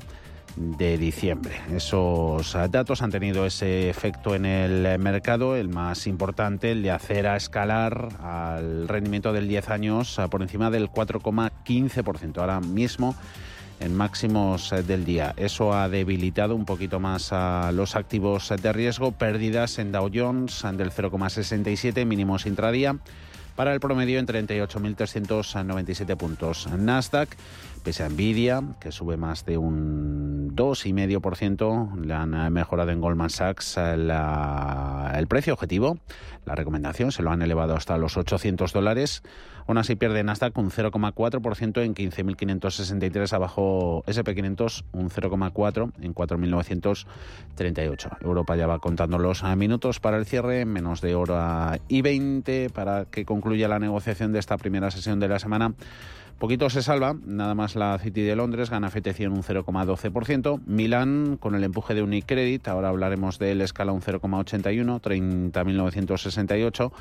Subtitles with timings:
[0.56, 1.60] de diciembre.
[1.74, 7.28] Esos datos han tenido ese efecto en el mercado, el más importante, el de hacer
[7.28, 12.38] a escalar al rendimiento del 10 años por encima del 4,15%.
[12.38, 13.16] Ahora mismo
[13.80, 15.34] en máximos del día.
[15.38, 20.64] Eso ha debilitado un poquito más a los activos de riesgo, pérdidas en Dow Jones
[20.74, 22.98] del 0,67 mínimos intradía
[23.56, 26.68] para el promedio en 38.397 puntos.
[26.68, 27.30] Nasdaq,
[27.84, 33.78] pese a Nvidia, que sube más de un 2,5%, le han mejorado en Goldman Sachs
[33.78, 35.98] el precio objetivo,
[36.46, 39.24] la recomendación, se lo han elevado hasta los 800 dólares.
[39.68, 48.18] Aún así pierde Nasdaq un 0,4% en 15.563, abajo SP500 un 0,4% en 4.938.
[48.22, 53.06] Europa ya va contando los minutos para el cierre, menos de hora y 20 para
[53.06, 55.74] que concluya la negociación de esta primera sesión de la semana.
[56.38, 61.56] Poquito se salva, nada más la City de Londres gana FT100 un 0,12%, Milán con
[61.56, 66.92] el empuje de Unicredit, ahora hablaremos de él, escala un 0,81, 30.968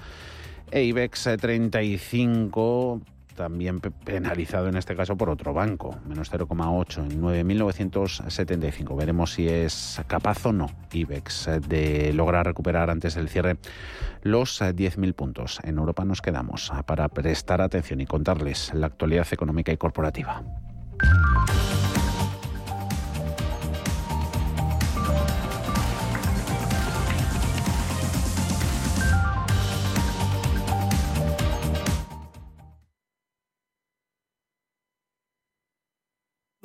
[0.70, 3.00] e IBEX 35
[3.34, 8.96] también penalizado en este caso por otro banco, menos 0,8 en 9.975.
[8.96, 13.56] Veremos si es capaz o no IBEX de lograr recuperar antes del cierre
[14.22, 15.60] los 10.000 puntos.
[15.64, 20.42] En Europa nos quedamos para prestar atención y contarles la actualidad económica y corporativa.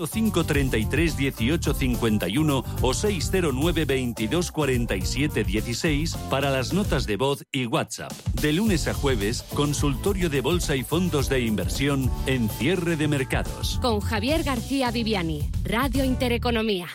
[0.07, 8.11] 533 1851 o 609 22 47 16 para las notas de voz y WhatsApp.
[8.41, 13.79] De lunes a jueves, consultorio de bolsa y fondos de inversión en cierre de mercados.
[13.81, 16.87] Con Javier García Viviani, Radio Intereconomía.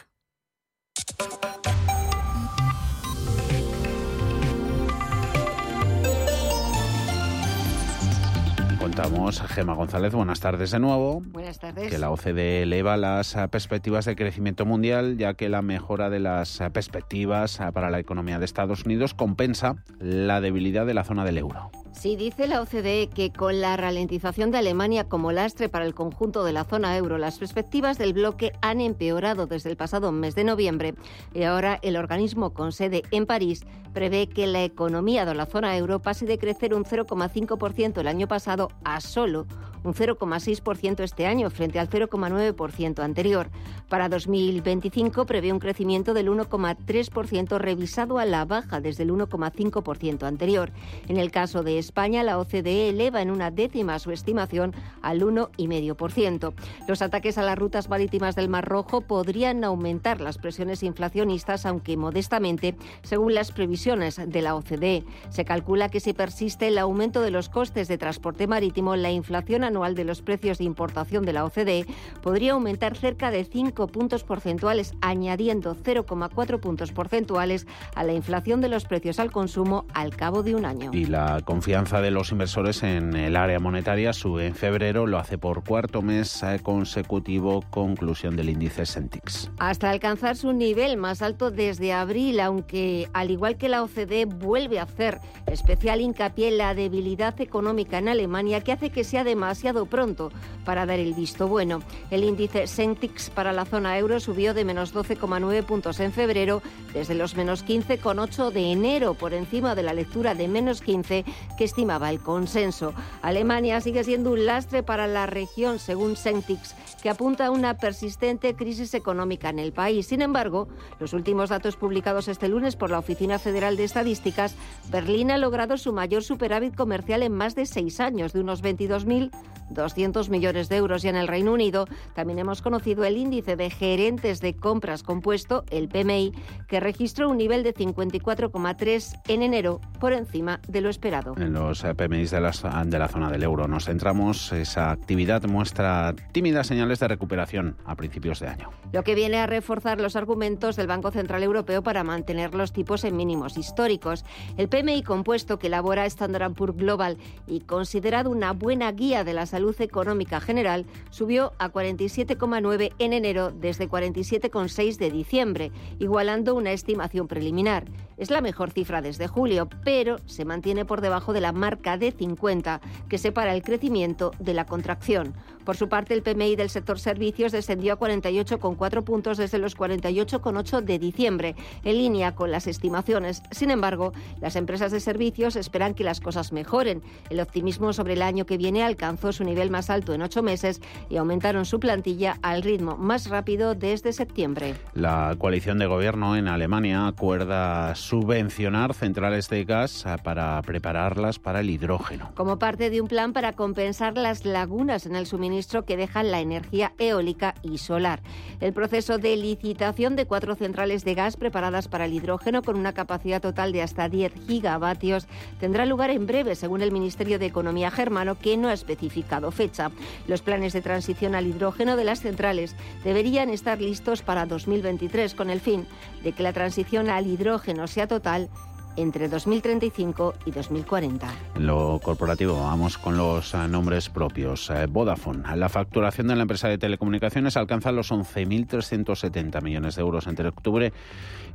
[8.84, 11.22] Contamos, Gema González, buenas tardes de nuevo.
[11.24, 11.90] Buenas tardes.
[11.90, 16.20] Que la OCDE eleva las eh, perspectivas de crecimiento mundial, ya que la mejora de
[16.20, 21.02] las eh, perspectivas eh, para la economía de Estados Unidos compensa la debilidad de la
[21.02, 21.70] zona del euro.
[21.94, 26.44] Sí, dice la OCDE que con la ralentización de Alemania como lastre para el conjunto
[26.44, 30.44] de la zona euro, las perspectivas del bloque han empeorado desde el pasado mes de
[30.44, 30.94] noviembre.
[31.32, 33.64] Y ahora el organismo con sede en París
[33.94, 38.28] prevé que la economía de la zona euro pase de crecer un 0,5% el año
[38.28, 39.46] pasado a solo
[39.84, 43.50] un 0,6% este año frente al 0,9% anterior.
[43.88, 50.72] Para 2025 prevé un crecimiento del 1,3% revisado a la baja desde el 1,5% anterior.
[51.06, 56.54] En el caso de España, la OCDE eleva en una décima su estimación al 1,5%.
[56.88, 61.96] Los ataques a las rutas marítimas del Mar Rojo podrían aumentar las presiones inflacionistas, aunque
[61.96, 65.04] modestamente, según las previsiones de la OCDE.
[65.28, 69.64] Se calcula que si persiste el aumento de los costes de transporte marítimo, la inflación
[69.64, 71.84] anual de los precios de importación de la OCDE
[72.22, 77.66] podría aumentar cerca de 5 puntos porcentuales, añadiendo 0,4 puntos porcentuales
[77.96, 80.90] a la inflación de los precios al consumo al cabo de un año.
[80.94, 85.38] Y la confianza de los inversores en el área monetaria sube en febrero, lo hace
[85.38, 89.50] por cuarto mes eh, consecutivo, conclusión del índice Sentix.
[89.58, 94.78] Hasta alcanzar su nivel más alto desde abril, aunque al igual que la OCDE vuelve
[94.78, 99.63] a hacer especial hincapié en la debilidad económica en Alemania que hace que sea demasiado
[99.72, 100.30] pronto
[100.64, 101.80] para dar el visto bueno.
[102.10, 106.62] El índice Sentix para la zona euro subió de menos 12,9 puntos en febrero
[106.92, 111.24] desde los menos 15,8 de enero, por encima de la lectura de menos 15
[111.56, 112.92] que estimaba el consenso.
[113.22, 118.56] Alemania sigue siendo un lastre para la región, según Sentix, que apunta a una persistente
[118.56, 120.06] crisis económica en el país.
[120.06, 120.68] Sin embargo,
[120.98, 124.56] los últimos datos publicados este lunes por la Oficina Federal de Estadísticas,
[124.90, 130.30] Berlín ha logrado su mayor superávit comercial en más de seis años, de unos 22.200
[130.30, 131.04] millones de euros.
[131.04, 135.64] Y en el Reino Unido también hemos conocido el índice de gerentes de compras compuesto,
[135.68, 136.32] el PMI,
[136.68, 141.34] que registró un nivel de 54,3 en enero, por encima de lo esperado.
[141.36, 142.52] En los eh, PMI de la,
[142.86, 147.94] de la zona del euro nos centramos, esa actividad muestra tímidas señales de recuperación a
[147.96, 148.70] principios de año.
[148.92, 153.04] Lo que viene a reforzar los argumentos del Banco Central Europeo para mantener los tipos
[153.04, 154.24] en mínimos históricos.
[154.56, 159.46] El PMI compuesto que elabora Standard Poor's Global y considerado una buena guía de la
[159.46, 167.28] salud económica general subió a 47,9 en enero desde 47,6 de diciembre, igualando una estimación
[167.28, 167.84] preliminar.
[168.16, 172.12] Es la mejor cifra desde julio, pero se mantiene por debajo de la marca de
[172.12, 175.34] 50 que separa el crecimiento de la contracción.
[175.64, 180.82] Por su parte, el PMI del sector servicios descendió a 48,4 puntos desde los 48,8
[180.82, 183.42] de diciembre, en línea con las estimaciones.
[183.50, 187.02] Sin embargo, las empresas de servicios esperan que las cosas mejoren.
[187.30, 190.80] El optimismo sobre el año que viene alcanzó su nivel más alto en ocho meses
[191.08, 194.74] y aumentaron su plantilla al ritmo más rápido desde septiembre.
[194.92, 201.70] La coalición de gobierno en Alemania acuerda subvencionar centrales de gas para prepararlas para el
[201.70, 202.32] hidrógeno.
[202.34, 206.40] Como parte de un plan para compensar las lagunas en el suministro que dejan la
[206.40, 208.20] energía eólica y solar.
[208.60, 212.92] El proceso de licitación de cuatro centrales de gas preparadas para el hidrógeno con una
[212.92, 215.26] capacidad total de hasta 10 gigavatios
[215.58, 219.90] tendrá lugar en breve, según el Ministerio de Economía germano, que no ha especificado fecha.
[220.28, 225.48] Los planes de transición al hidrógeno de las centrales deberían estar listos para 2023, con
[225.48, 225.86] el fin
[226.22, 228.50] de que la transición al hidrógeno total
[228.96, 231.26] entre 2035 y 2040.
[231.58, 234.70] Lo corporativo, vamos con los eh, nombres propios.
[234.70, 240.26] Eh, Vodafone, la facturación de la empresa de telecomunicaciones alcanza los 11.370 millones de euros
[240.26, 240.92] entre octubre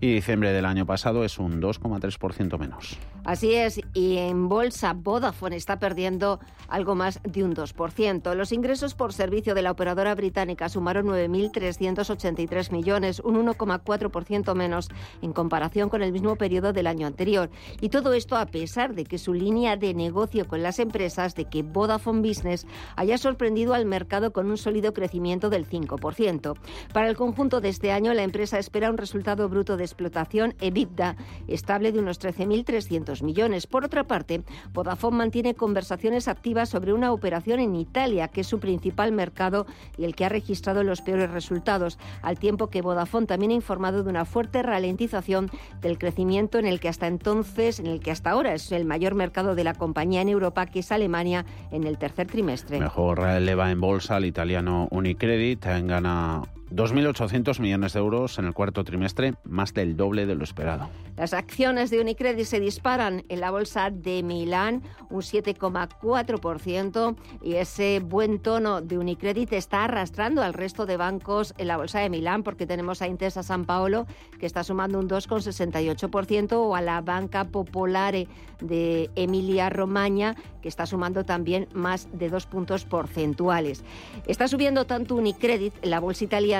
[0.02, 2.98] y diciembre del año pasado, es un 2,3% menos.
[3.26, 8.34] Así es, y en bolsa Vodafone está perdiendo algo más de un 2%.
[8.34, 14.90] Los ingresos por servicio de la operadora británica sumaron 9.383 millones, un 1,4% menos
[15.22, 17.50] en comparación con el mismo periodo del año anterior.
[17.82, 21.46] Y todo esto a pesar de que su línea de negocio con las empresas, de
[21.46, 22.66] que Vodafone Business
[22.96, 26.58] haya sorprendido al mercado con un sólido crecimiento del 5%.
[26.94, 31.16] Para el conjunto de este año, la empresa espera un resultado bruto de explotación EBITDA
[31.48, 33.68] estable de unos 13.300 millones.
[33.68, 34.44] Por otra parte,
[34.74, 39.66] Vodafone mantiene conversaciones activas sobre una operación en Italia, que es su principal mercado
[39.98, 44.04] y el que ha registrado los peores resultados, al tiempo que Vodafone también ha informado
[44.04, 45.50] de una fuerte ralentización
[45.82, 49.16] del crecimiento en el que hasta entonces en el que hasta ahora es el mayor
[49.16, 52.80] mercado de la compañía en Europa, que es Alemania, en el tercer trimestre.
[52.80, 58.84] Mejor eleva en bolsa el italiano Unicredit, gana 2.800 millones de euros en el cuarto
[58.84, 60.90] trimestre, más del doble de lo esperado.
[61.18, 68.00] Las acciones de Unicredit se disparan en la bolsa de Milán un 7,4% y ese
[68.00, 72.44] buen tono de Unicredit está arrastrando al resto de bancos en la bolsa de Milán
[72.44, 74.06] porque tenemos a Intesa San Paolo
[74.40, 78.28] que está sumando un 2,68% o a la Banca Popolare
[78.62, 83.84] de Emilia Romagna que está sumando también más de dos puntos porcentuales.
[84.28, 86.59] Está subiendo tanto Unicredit, la bolsa italiana,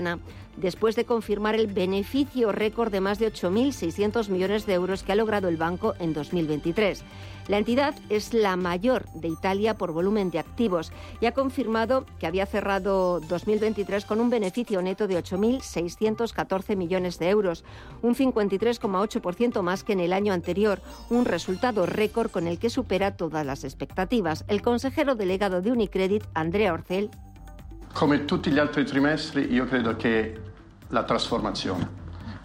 [0.58, 5.16] después de confirmar el beneficio récord de más de 8.600 millones de euros que ha
[5.16, 7.04] logrado el banco en 2023.
[7.48, 12.28] La entidad es la mayor de Italia por volumen de activos y ha confirmado que
[12.28, 17.64] había cerrado 2023 con un beneficio neto de 8.614 millones de euros,
[18.04, 20.80] un 53,8% más que en el año anterior,
[21.10, 24.46] un resultado récord con el que supera todas las expectativas.
[24.48, 27.10] El consejero delegado de Unicredit, Andrea Orcel,
[27.94, 30.40] Como tutti gli altri trimestri, io credo che
[30.90, 31.98] la trasformazione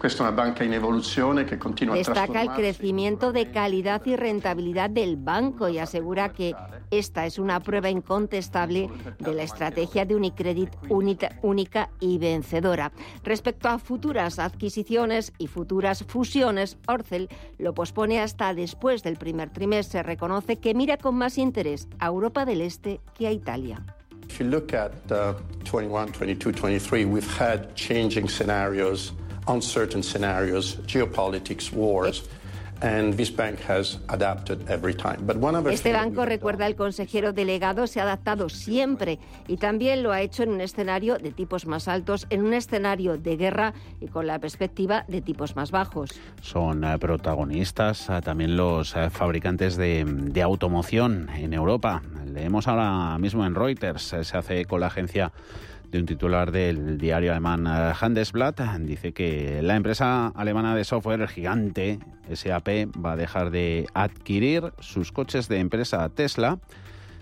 [0.05, 4.89] Esta es una banca en evolución que continúa Destaca el crecimiento de calidad y rentabilidad
[4.89, 6.55] del banco y asegura que
[6.91, 12.91] Esta es una prueba incontestable de la estrategia de Unicredit única y vencedora.
[13.23, 20.03] Respecto a futuras adquisiciones y futuras fusiones, Orcel lo pospone hasta después del primer trimestre.
[20.03, 23.83] Reconoce que mira con más interés a Europa del Este que a Italia.
[24.35, 29.13] If you look at uh, 21, 22, 23, we've had changing scenarios,
[29.47, 32.27] uncertain scenarios, geopolitics, wars.
[35.71, 40.43] Este banco, recuerda el consejero delegado, se ha adaptado siempre y también lo ha hecho
[40.43, 44.39] en un escenario de tipos más altos, en un escenario de guerra y con la
[44.39, 46.11] perspectiva de tipos más bajos.
[46.41, 52.01] Son eh, protagonistas eh, también los eh, fabricantes de, de automoción en Europa.
[52.25, 55.31] Leemos ahora mismo en Reuters, se hace con la agencia
[55.95, 58.59] de un titular del diario alemán eh, Handelsblatt.
[58.81, 61.99] Dice que la empresa alemana de software gigante
[62.33, 62.67] SAP
[63.01, 66.59] va a dejar de adquirir sus coches de empresa Tesla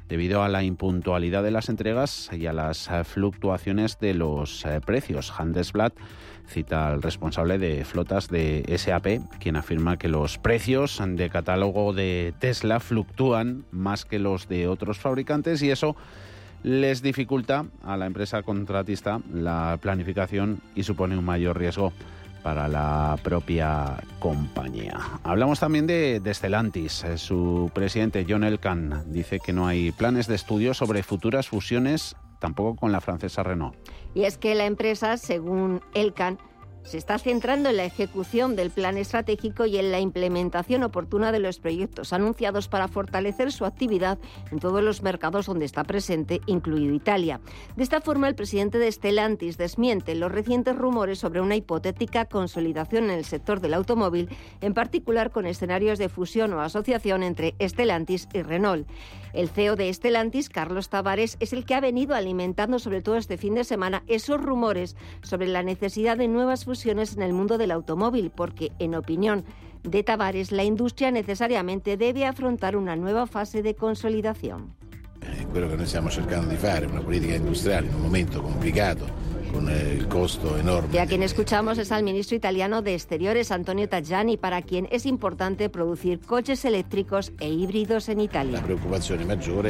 [0.10, 4.82] debido a la impuntualidad de las entregas y a las eh, fluctuaciones de los eh,
[4.84, 5.32] precios.
[5.38, 5.94] Handelsblatt
[6.48, 12.34] cita al responsable de flotas de SAP, quien afirma que los precios de catálogo de
[12.40, 15.96] Tesla fluctúan más que los de otros fabricantes y eso
[16.64, 21.94] les dificulta a la empresa contratista la planificación y supone un mayor riesgo
[22.42, 25.00] para la propia compañía.
[25.24, 26.34] Hablamos también de, de.
[26.34, 32.16] Eh, su presidente John Elkan dice que no hay planes de estudio sobre futuras fusiones,
[32.40, 33.76] tampoco con la francesa Renault.
[34.14, 36.38] Y es que la empresa, según Elkan,
[36.84, 41.40] se está centrando en la ejecución del plan estratégico y en la implementación oportuna de
[41.40, 44.20] los proyectos anunciados para fortalecer su actividad
[44.52, 47.40] en todos los mercados donde está presente, incluido Italia.
[47.76, 53.06] De esta forma, el presidente de Stellantis desmiente los recientes rumores sobre una hipotética consolidación
[53.06, 54.30] en el sector del automóvil,
[54.62, 58.88] en particular con escenarios de fusión o asociación entre Stellantis y Renault.
[59.32, 63.38] El CEO de Stellantis, Carlos Tavares, es el que ha venido alimentando, sobre todo este
[63.38, 66.73] fin de semana, esos rumores sobre la necesidad de nuevas fusiones
[67.16, 69.46] en el mundo del automóvil, porque, en opinión
[69.84, 74.74] de Tavares, la industria necesariamente debe afrontar una nueva fase de consolidación.
[75.22, 75.46] Eh,
[76.88, 77.02] una
[77.96, 78.42] un momento
[79.54, 80.90] con el costo enorme.
[80.94, 85.06] Y a quien escuchamos es al ministro italiano de Exteriores, Antonio Tajani, para quien es
[85.06, 88.54] importante producir coches eléctricos e híbridos en Italia.
[88.54, 89.66] La preocupación mayor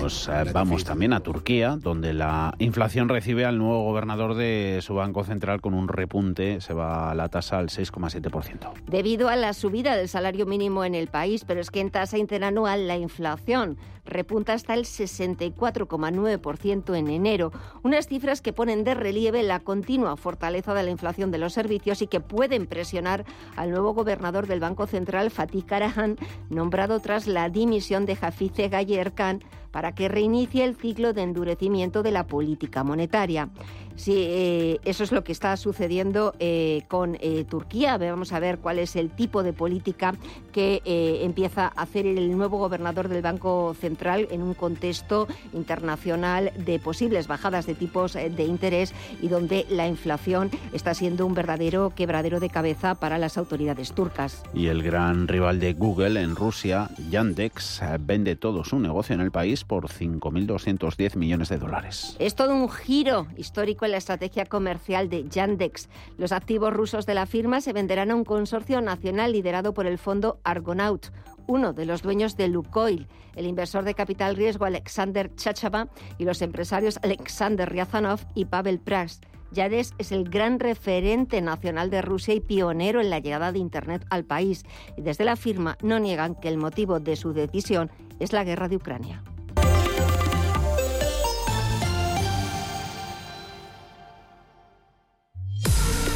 [0.00, 4.94] Nos eh, vamos también a Turquía, donde la inflación recibe al nuevo gobernador de su
[4.94, 8.72] Banco Central con un repunte, se va la tasa al 6,7%.
[8.88, 12.16] Debido a la subida del salario mínimo en el país, pero es que en tasa
[12.16, 13.76] interanual la inflación
[14.06, 20.74] repunta hasta el 64,9% en enero, unas cifras que ponen de relieve la continua fortaleza
[20.74, 23.24] de la inflación de los servicios y que pueden presionar
[23.56, 26.16] al nuevo gobernador del Banco Central, Fatih Karahan,
[26.48, 32.02] nombrado tras la dimisión de Hafize Gayer Khan para que reinicie el ciclo de endurecimiento
[32.02, 33.50] de la política monetaria.
[33.96, 37.96] Sí, eh, eso es lo que está sucediendo eh, con eh, Turquía.
[37.96, 40.14] Vamos a ver cuál es el tipo de política
[40.52, 40.82] que
[41.22, 47.26] empieza a hacer el nuevo gobernador del Banco Central en un contexto internacional de posibles
[47.26, 52.48] bajadas de tipos de interés y donde la inflación está siendo un verdadero quebradero de
[52.48, 54.42] cabeza para las autoridades turcas.
[54.54, 59.30] Y el gran rival de Google en Rusia, Yandex, vende todo su negocio en el
[59.30, 62.16] país por 5.210 millones de dólares.
[62.18, 65.88] Es todo un giro histórico en la estrategia comercial de Yandex.
[66.18, 69.98] Los activos rusos de la firma se venderán a un consorcio nacional liderado por el
[69.98, 71.06] fondo Argonaut,
[71.46, 75.88] uno de los dueños de Lukoil, el inversor de capital riesgo Alexander Chachava
[76.18, 79.20] y los empresarios Alexander Ryazanov y Pavel Pras.
[79.52, 84.04] Yandex es el gran referente nacional de Rusia y pionero en la llegada de Internet
[84.10, 84.64] al país.
[84.96, 88.68] Y desde la firma no niegan que el motivo de su decisión es la guerra
[88.68, 89.22] de Ucrania.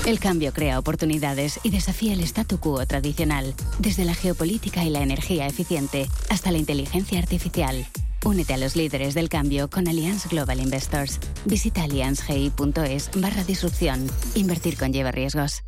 [0.07, 5.03] El cambio crea oportunidades y desafía el statu quo tradicional, desde la geopolítica y la
[5.03, 7.87] energía eficiente hasta la inteligencia artificial.
[8.25, 11.21] Únete a los líderes del cambio con Allianz Global Investors.
[11.45, 14.07] Visita allianzgi.es barra disrupción.
[14.35, 15.63] Invertir conlleva riesgos.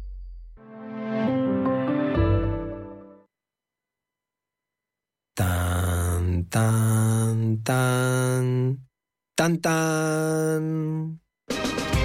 [5.34, 8.78] Tan, tan, tan,
[9.60, 11.21] tan.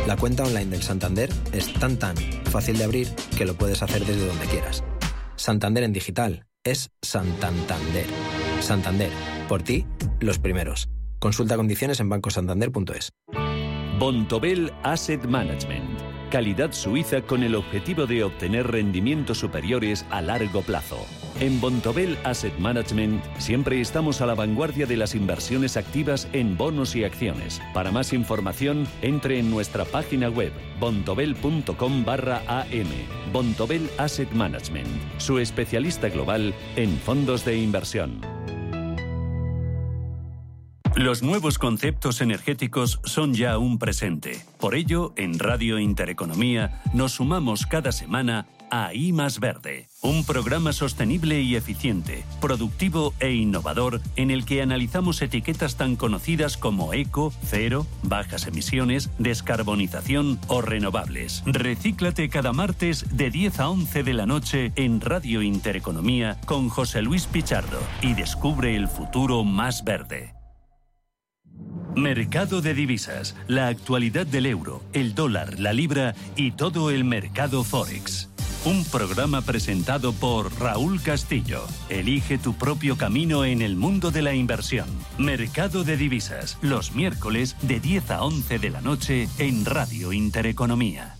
[0.07, 4.05] La cuenta online del Santander es tan tan fácil de abrir que lo puedes hacer
[4.05, 4.81] desde donde quieras.
[5.35, 8.05] Santander en digital es Santander.
[8.61, 9.11] Santander,
[9.49, 9.85] por ti,
[10.21, 10.87] los primeros.
[11.19, 13.11] Consulta condiciones en bancosantander.es.
[13.99, 15.99] Bontobel Asset Management.
[16.31, 21.05] Calidad suiza con el objetivo de obtener rendimientos superiores a largo plazo.
[21.39, 26.95] En Bontobel Asset Management siempre estamos a la vanguardia de las inversiones activas en bonos
[26.95, 27.61] y acciones.
[27.75, 32.87] Para más información, entre en nuestra página web bontobel.com barra am.
[33.31, 34.87] Bontobel Asset Management,
[35.19, 38.19] su especialista global en fondos de inversión.
[40.95, 44.41] Los nuevos conceptos energéticos son ya un presente.
[44.59, 50.73] Por ello, en Radio Intereconomía nos sumamos cada semana a I más Verde, un programa
[50.73, 57.33] sostenible y eficiente, productivo e innovador en el que analizamos etiquetas tan conocidas como eco,
[57.43, 61.43] cero, bajas emisiones, descarbonización o renovables.
[61.45, 67.01] Recíclate cada martes de 10 a 11 de la noche en Radio Intereconomía con José
[67.01, 70.33] Luis Pichardo y descubre el futuro más verde.
[71.95, 77.63] Mercado de divisas, la actualidad del euro, el dólar, la libra y todo el mercado
[77.63, 78.29] forex.
[78.67, 81.65] Un programa presentado por Raúl Castillo.
[81.87, 84.89] Elige tu propio camino en el mundo de la inversión.
[85.17, 91.15] Mercado de divisas, los miércoles de 10 a 11 de la noche en Radio Intereconomía.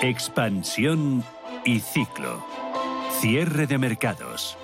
[0.00, 1.22] Expansión
[1.66, 2.42] y ciclo.
[3.20, 4.56] Cierre de mercados.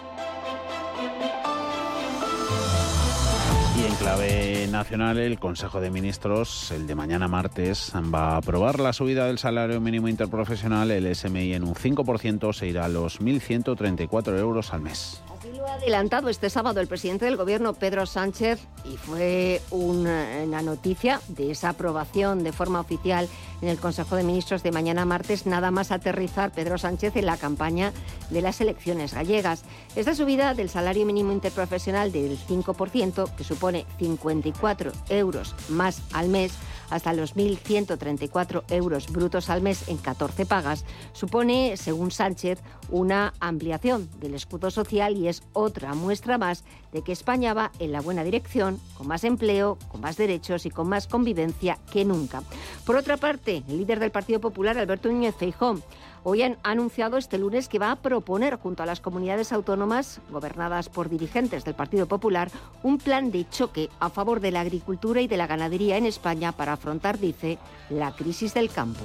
[3.83, 8.79] Y en clave nacional, el Consejo de Ministros, el de mañana martes, va a aprobar
[8.79, 10.93] la subida del salario mínimo interprofesional.
[10.93, 15.21] El SMI en un 5% se irá a los 1.134 euros al mes
[15.67, 21.71] adelantado este sábado el presidente del gobierno, Pedro Sánchez, y fue una noticia de esa
[21.71, 23.29] aprobación de forma oficial
[23.61, 27.37] en el Consejo de Ministros de mañana martes, nada más aterrizar Pedro Sánchez en la
[27.37, 27.93] campaña
[28.31, 29.63] de las elecciones gallegas.
[29.95, 36.53] Esta subida del salario mínimo interprofesional del 5%, que supone 54 euros más al mes,
[36.91, 44.11] hasta los 1.134 euros brutos al mes en 14 pagas, supone, según Sánchez, una ampliación
[44.21, 48.25] del escudo social y es otra muestra más de que España va en la buena
[48.25, 52.43] dirección, con más empleo, con más derechos y con más convivencia que nunca.
[52.85, 55.81] Por otra parte, el líder del Partido Popular, Alberto Núñez Feijóo,
[56.25, 60.89] Hoy han anunciado este lunes que va a proponer junto a las comunidades autónomas gobernadas
[60.89, 62.49] por dirigentes del Partido Popular
[62.85, 66.53] un plan de choque a favor de la agricultura y de la ganadería en España
[66.53, 67.59] para afrontar, dice,
[67.91, 69.01] la crisis del campo.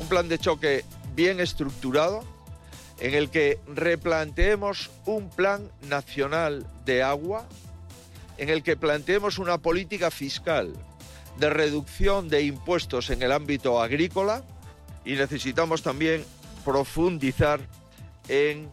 [0.00, 2.22] Un plan de choque bien estructurado
[3.04, 7.46] en el que replanteemos un plan nacional de agua,
[8.38, 10.72] en el que planteemos una política fiscal
[11.38, 14.42] de reducción de impuestos en el ámbito agrícola
[15.04, 16.24] y necesitamos también
[16.64, 17.60] profundizar
[18.28, 18.70] en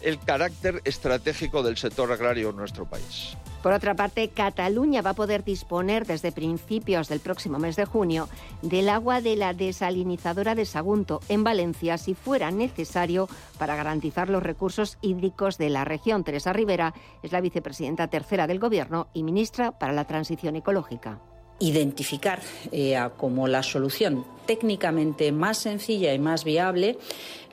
[0.00, 3.36] el carácter estratégico del sector agrario en nuestro país.
[3.62, 8.28] Por otra parte, Cataluña va a poder disponer desde principios del próximo mes de junio
[8.62, 14.42] del agua de la desalinizadora de Sagunto en Valencia si fuera necesario para garantizar los
[14.42, 16.24] recursos hídricos de la región.
[16.24, 21.20] Teresa Rivera es la vicepresidenta tercera del Gobierno y ministra para la Transición Ecológica
[21.60, 22.40] identificar
[22.72, 26.98] eh, como la solución técnicamente más sencilla y más viable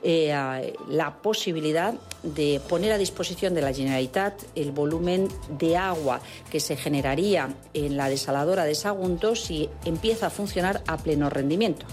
[0.02, 6.60] eh, la posibilidad de poner a disposición de la Generalitat el volumen de agua que
[6.60, 11.86] se generaría en la desaladora de Sagunto si empieza a funcionar a pleno rendimiento.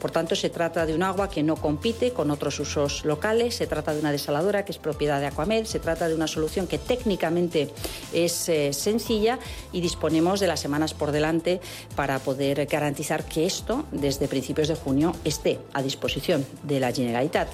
[0.00, 3.66] Por tanto, se trata de un agua que no compite con otros usos locales, se
[3.66, 6.78] trata de una desaladora que es propiedad de Aquamed, se trata de una solución que
[6.78, 7.70] técnicamente
[8.12, 9.38] es eh, sencilla
[9.72, 11.60] y disponemos de las semanas por delante
[11.94, 17.47] para poder garantizar que esto, desde principios de junio, esté a disposición de la Generalitat.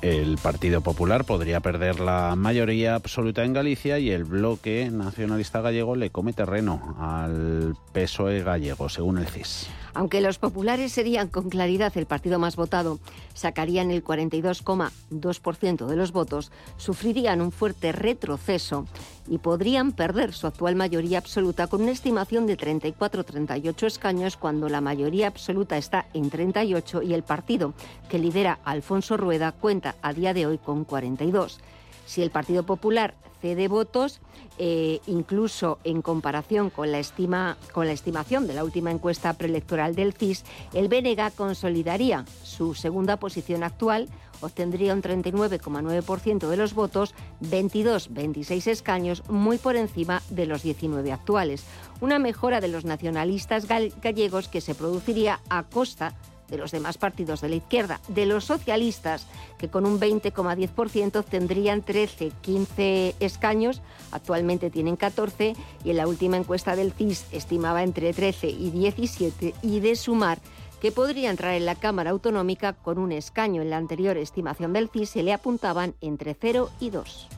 [0.00, 5.96] El Partido Popular podría perder la mayoría absoluta en Galicia y el bloque nacionalista gallego
[5.96, 9.68] le come terreno al PSOE gallego, según el CIS.
[9.94, 12.98] Aunque los populares serían con claridad el partido más votado,
[13.34, 18.86] sacarían el 42,2% de los votos, sufrirían un fuerte retroceso
[19.26, 24.80] y podrían perder su actual mayoría absoluta con una estimación de 34-38 escaños cuando la
[24.80, 27.74] mayoría absoluta está en 38 y el partido
[28.08, 31.60] que lidera Alfonso Rueda cuenta a día de hoy con 42.
[32.06, 34.20] Si el Partido Popular cede votos,
[34.58, 39.94] eh, incluso en comparación con la, estima, con la estimación de la última encuesta preelectoral
[39.94, 44.08] del CIS, el BNG consolidaría su segunda posición actual,
[44.40, 51.64] obtendría un 39,9% de los votos, 22-26 escaños, muy por encima de los 19 actuales.
[52.00, 56.14] Una mejora de los nacionalistas gallegos que se produciría a costa
[56.48, 58.00] de los demás partidos de la izquierda.
[58.08, 59.26] De los socialistas,
[59.58, 63.82] que con un 20,10% tendrían 13, 15 escaños,
[64.12, 69.54] actualmente tienen 14 y en la última encuesta del CIS estimaba entre 13 y 17
[69.62, 70.38] y de sumar
[70.80, 73.62] que podría entrar en la Cámara Autonómica con un escaño.
[73.62, 77.28] En la anterior estimación del CIS se le apuntaban entre 0 y 2.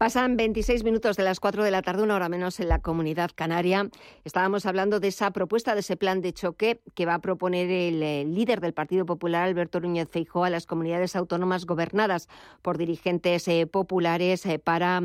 [0.00, 3.32] Pasan 26 minutos de las 4 de la tarde, una hora menos en la comunidad
[3.34, 3.90] canaria.
[4.24, 8.02] Estábamos hablando de esa propuesta, de ese plan de choque que va a proponer el,
[8.02, 12.30] eh, líder del Partido Popular, Alberto Núñez Feijóo, a las comunidades autónomas gobernadas
[12.62, 15.02] por dirigentes eh, populares eh, para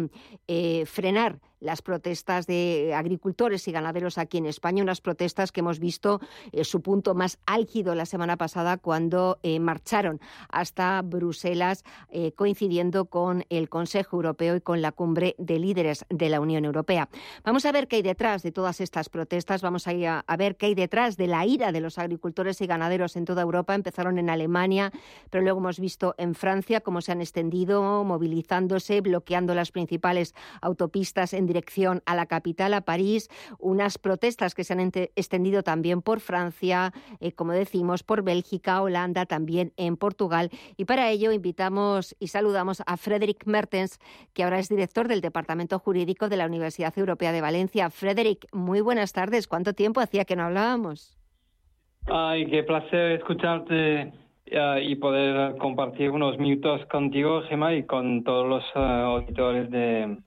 [0.86, 6.20] frenar las protestas de agricultores y ganaderos aquí en España, unas protestas que hemos visto
[6.52, 13.06] eh, su punto más álgido la semana pasada cuando eh, marcharon hasta Bruselas eh, coincidiendo
[13.06, 17.10] con el Consejo Europeo y con la cumbre de líderes de la Unión Europea.
[17.44, 20.76] Vamos a ver qué hay detrás de todas estas protestas, vamos a, ver qué hay
[20.76, 23.76] detrás de la ira de los agricultores y ganaderos en toda Europa.
[23.76, 24.92] Empezaron en Alemania,
[25.30, 31.34] pero luego hemos visto en Francia cómo se han extendido, movilizándose, bloqueando las principales autopistas
[31.46, 33.30] dirección a la capital, a París,
[33.60, 39.26] unas protestas que se han extendido también por Francia, eh, como decimos, por Bélgica, Holanda,
[39.26, 40.50] también en Portugal.
[40.78, 44.00] Y para ello invitamos y saludamos a Frederick Mertens,
[44.34, 47.90] que ahora es director del Departamento Jurídico de la Universidad Europea de Valencia.
[47.90, 49.48] Frederick, muy buenas tardes.
[49.48, 51.18] ¿Cuánto tiempo hacía que no hablábamos?
[52.08, 54.14] Ay, qué placer escucharte
[54.46, 60.18] eh, y poder compartir unos minutos contigo, Gemma, y con todos los eh, auditores de,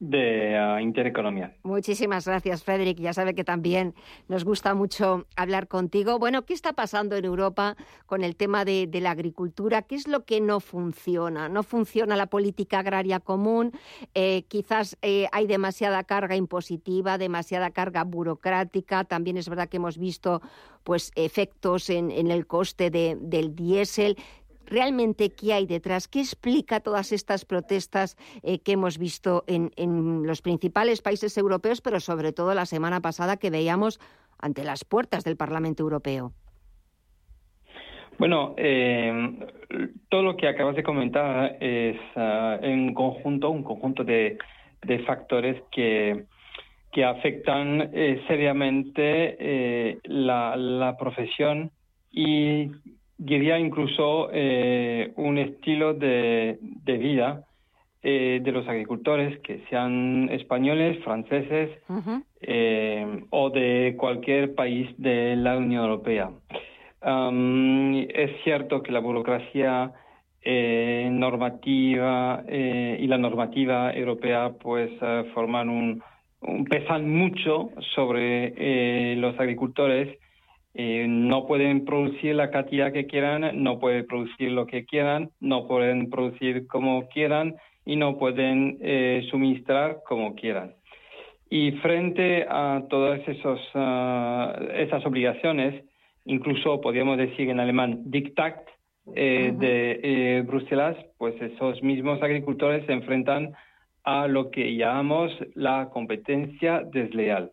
[0.00, 1.56] de uh, Intereconomía.
[1.62, 2.98] Muchísimas gracias, Frederick.
[2.98, 3.94] Ya sabe que también
[4.28, 6.18] nos gusta mucho hablar contigo.
[6.18, 7.76] Bueno, ¿qué está pasando en Europa
[8.06, 9.82] con el tema de, la agricultura?
[9.82, 11.48] ¿Qué es lo que no funciona?
[11.48, 13.72] ¿No funciona la política agraria común?
[14.14, 19.04] Eh, quizás eh, hay demasiada carga impositiva, demasiada carga burocrática.
[19.04, 20.42] También es verdad que hemos visto
[20.84, 24.16] pues efectos en, el coste del diésel
[24.66, 29.70] realmente qué hay detrás, qué explica todas estas protestas eh, que hemos visto en,
[30.26, 34.00] los principales países europeos, pero sobre todo la semana pasada que veíamos
[34.38, 36.32] ante las puertas del Parlamento Europeo.
[38.18, 39.12] Bueno, eh,
[40.08, 44.38] todo lo que acabas de comentar es uh, en conjunto, un conjunto de,
[45.06, 46.26] factores que,
[46.92, 51.72] que afectan eh, seriamente la, la profesión
[52.12, 52.70] y
[53.24, 57.44] diría incluso eh, un estilo de, vida
[58.02, 61.70] eh, de los agricultores, que sean españoles, franceses
[62.42, 66.30] eh, o de cualquier país de la Unión Europea.
[67.02, 69.92] es cierto que la burocracia
[71.10, 74.90] normativa y la normativa europea pues
[75.32, 76.02] forman un,
[76.42, 80.18] un, pesan mucho sobre los agricultores
[80.76, 85.68] eh, no pueden producir la cantidad que quieran, no pueden producir lo que quieran, no
[85.68, 87.54] pueden producir como quieran
[87.86, 90.74] y no pueden eh, suministrar como quieran.
[91.48, 95.84] Y frente a todas esos, ah, esas obligaciones,
[96.24, 98.56] incluso podríamos decir en alemán Diktat
[99.14, 103.52] eh, de Bruselas, pues esos mismos agricultores se enfrentan
[104.02, 107.52] a lo que llamamos la competencia desleal.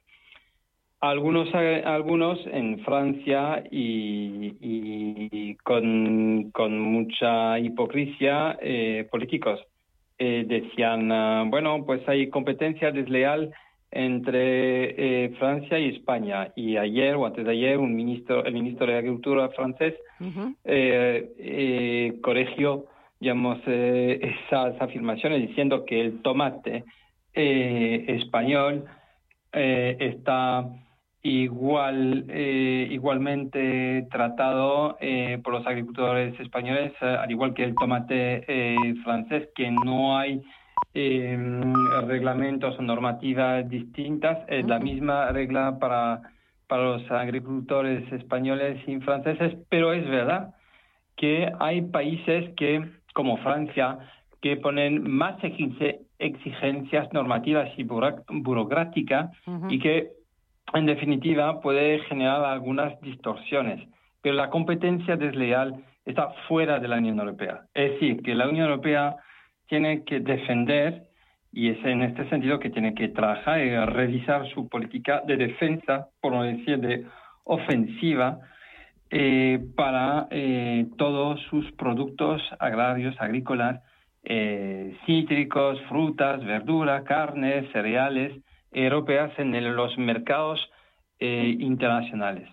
[1.01, 9.59] Algunos, eh, algunos en Francia y, con, mucha hipocresía eh, políticos
[10.19, 13.51] eh, decían, ah, bueno, pues hay competencia desleal
[13.89, 16.51] entre Francia y España.
[16.55, 19.95] Y ayer o antes de ayer, un ministro, el ministro de Agricultura francés
[22.21, 22.85] corrigió,
[23.19, 26.85] digamos, esas afirmaciones diciendo que el tomate
[27.33, 28.85] español
[29.51, 30.69] está
[31.23, 38.95] igual eh, igualmente tratado eh, por los agricultores españoles eh, al igual que el tomate
[39.03, 40.41] francés que no hay
[40.93, 44.39] reglamentos o normativas distintas.
[44.47, 46.21] Es la misma regla para
[46.67, 50.53] para los agricultores españoles y franceses pero es verdad
[51.17, 52.81] que hay países que
[53.13, 53.99] como Francia
[54.41, 59.31] que ponen más exigencias normativas y burocráticas
[59.69, 60.11] y que
[60.73, 63.87] en definitiva, puede generar algunas distorsiones,
[64.21, 67.61] pero la competencia desleal está fuera de la Unión Europea.
[67.73, 69.15] Es decir, que la Unión Europea
[69.67, 71.03] tiene que defender,
[71.51, 76.07] y es en este sentido que tiene que trabajar y revisar su política de defensa,
[76.21, 77.05] por no decir de
[77.43, 78.39] ofensiva,
[79.09, 83.81] eh, para eh, todos sus productos agrarios, agrícolas,
[84.23, 88.31] eh, cítricos, frutas, verduras, carnes, cereales
[88.71, 90.59] europeas en los mercados
[91.19, 92.49] eh, internacionales.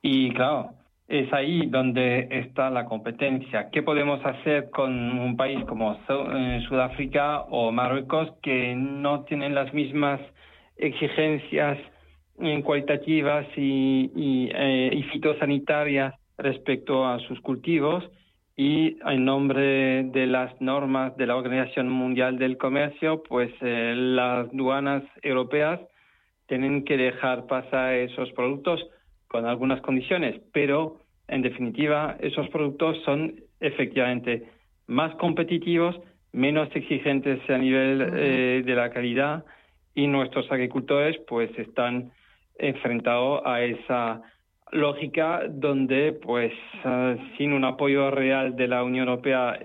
[0.00, 0.70] Y claro,
[1.06, 3.68] es ahí donde está la competencia.
[3.70, 9.72] ¿Qué podemos hacer con un país como eh, Sudáfrica o Marruecos que no tienen las
[9.74, 10.20] mismas
[10.76, 11.78] exigencias
[12.64, 18.08] cualitativas y, y fitosanitarias respecto a sus cultivos?
[18.60, 24.48] Y en nombre de las normas de la Organización Mundial del Comercio, pues eh, las
[24.48, 25.80] aduanas europeas
[26.46, 28.86] tienen que dejar pasar esos productos
[29.28, 34.46] con algunas condiciones, pero en definitiva esos productos son efectivamente
[34.88, 35.96] más competitivos,
[36.32, 39.42] menos exigentes a nivel eh, de la calidad
[39.94, 42.12] y nuestros agricultores pues están
[42.58, 44.20] enfrentados a esa
[44.72, 46.52] lógica donde, pues,
[46.84, 49.58] ah, sin un apoyo real de la Unión Europea,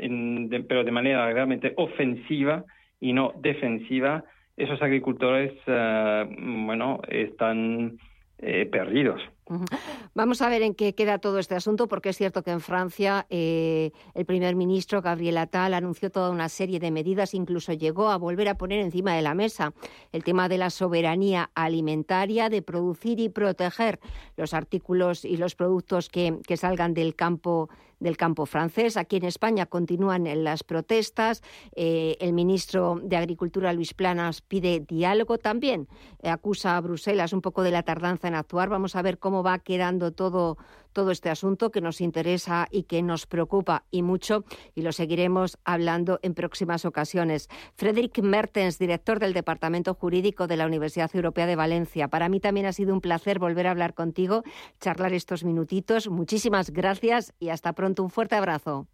[0.68, 2.63] pero de manera realmente ofensiva
[3.00, 4.24] y no defensiva,
[4.58, 7.98] esos agricultores, ah, bueno, están
[8.39, 9.22] eh, perdidos.
[10.16, 13.26] Vamos a ver en qué queda todo este asunto, porque es cierto que en Francia
[13.30, 18.18] eh, el primer ministro Gabriel Attal anunció toda una serie de medidas, incluso llegó a
[18.18, 19.74] volver a poner encima de la mesa
[20.12, 24.00] el tema de la soberanía alimentaria, de producir y proteger
[24.36, 28.98] los artículos y los productos que, que salgan del campo del campo francés.
[28.98, 31.42] Aquí en España continúan las protestas.
[31.76, 35.88] Eh, el ministro de Agricultura, Luis Planas, pide diálogo también.
[36.22, 38.70] Eh, acusa a Bruselas un poco de la tardanza en actuar.
[38.70, 40.58] Vamos a ver cómo va quedando todo,
[40.93, 45.58] todo este asunto que nos interesa y que nos preocupa y mucho y lo seguiremos
[45.65, 47.50] hablando en próximas ocasiones.
[47.76, 52.08] Frederick Mertens, director del Departamento Jurídico de la Universidad Europea de Valencia.
[52.08, 54.43] Para mí también ha sido un placer volver a hablar contigo,
[54.80, 56.10] charlar estos minutitos.
[56.10, 58.02] Muchísimas gracias y hasta pronto.
[58.04, 58.88] Un fuerte abrazo.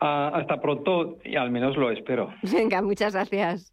[0.00, 2.34] Ah, hasta pronto y al menos lo espero.
[2.42, 3.72] Venga, muchas gracias.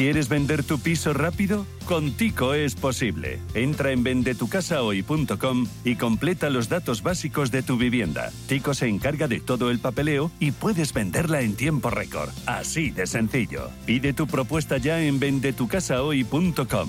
[0.00, 1.66] ¿Quieres vender tu piso rápido?
[1.84, 3.38] Con Tico es posible.
[3.52, 8.32] Entra en vendetucasahoy.com y completa los datos básicos de tu vivienda.
[8.46, 12.30] Tico se encarga de todo el papeleo y puedes venderla en tiempo récord.
[12.46, 13.68] Así de sencillo.
[13.84, 16.88] Pide tu propuesta ya en vendetucasahoy.com.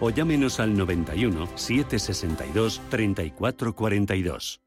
[0.00, 4.60] o llámenos al 91 762 3442.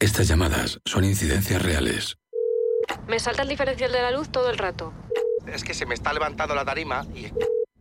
[0.00, 2.16] Estas llamadas son incidencias reales.
[3.06, 4.94] Me salta el diferencial de la luz todo el rato.
[5.46, 7.26] Es que se me está levantando la tarima y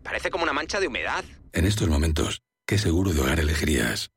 [0.03, 1.23] parece como una mancha de humedad.
[1.53, 4.11] En estos momentos, ¿qué seguro de hogar elegirías?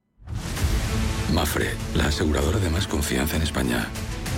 [1.32, 3.88] Mafre, la aseguradora de más confianza en España.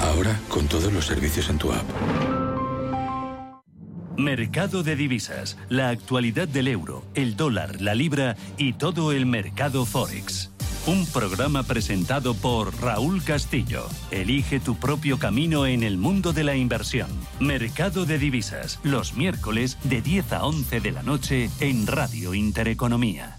[0.01, 1.85] Ahora con todos los servicios en tu app.
[4.17, 9.85] Mercado de divisas, la actualidad del euro, el dólar, la libra y todo el mercado
[9.85, 10.53] forex.
[10.87, 13.89] Un programa presentado por Raúl Castillo.
[14.11, 17.09] Elige tu propio camino en el mundo de la inversión.
[17.41, 23.39] Mercado de divisas, los miércoles de 10 a 11 de la noche en Radio Intereconomía.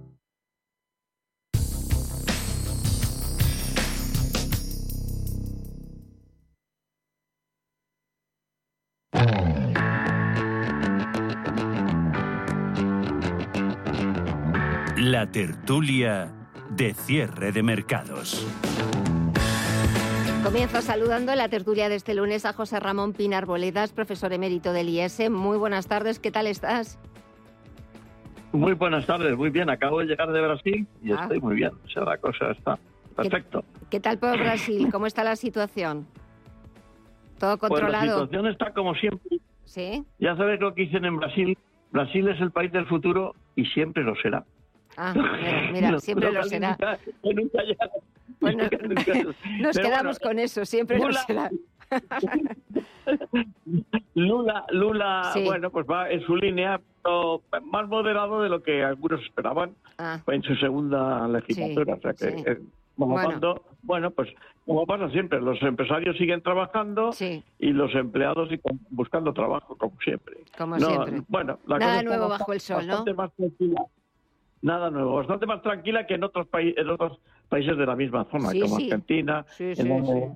[15.21, 16.31] La tertulia
[16.71, 18.43] de cierre de mercados.
[20.43, 24.73] Comienzo saludando en la tertulia de este lunes a José Ramón Pinar Boledas, profesor emérito
[24.73, 25.29] del IES.
[25.29, 26.97] Muy buenas tardes, ¿qué tal estás?
[28.51, 29.69] Muy buenas tardes, muy bien.
[29.69, 31.19] Acabo de llegar de Brasil y Ah.
[31.21, 31.69] estoy muy bien.
[31.85, 32.79] O sea, la cosa está
[33.15, 33.63] perfecto.
[33.91, 34.89] ¿Qué tal por Brasil?
[34.91, 36.07] ¿Cómo está la situación?
[37.37, 38.05] ¿Todo Pues la controlado?
[38.21, 39.37] situación está como siempre.
[39.65, 40.03] ¿Sí?
[40.17, 41.55] Ya sabes lo que dicen en Brasil.
[41.91, 44.43] Brasil es el país del futuro y siempre lo será.
[44.97, 45.13] Ah,
[45.71, 46.71] mira, mira, siempre lo será.
[46.71, 47.89] nunca- nunca ya-
[48.39, 48.55] Pues
[49.59, 51.49] Nos Pero quedamos bueno, con eso, siempre lo será.
[54.15, 55.43] Lula, Lula Sí.
[55.45, 60.19] bueno, pues va en su línea, pero más moderado de lo que algunos esperaban Ah,
[60.27, 61.95] en su segunda legislatura.
[61.95, 62.43] Sí, o sea que, sí.
[62.47, 62.57] eh,
[62.97, 63.27] como Bueno.
[63.29, 64.29] cuando- bueno, pues
[64.65, 67.11] como pasa siempre, los empresarios siguen trabajando
[67.59, 68.49] y los empleados
[68.89, 70.37] buscando trabajo, como siempre.
[70.57, 71.21] como No, siempre.
[71.27, 72.93] Bueno, la Nada cosa nuevo bajo el sol, ¿no?
[72.93, 73.81] bastante más tranquila.
[74.61, 77.19] Nada nuevo, bastante más tranquila que en otros, países en otros
[77.49, 78.83] países de la misma zona, Sí, como sí.
[78.85, 80.31] Argentina, Sí, en donde,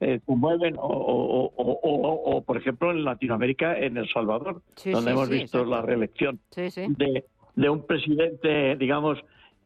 [0.00, 5.10] eh, se mueven, o, o- o- o- por ejemplo, en Latinoamérica, en El Salvador, donde
[5.12, 9.18] hemos visto la reelección de, de un presidente, digamos,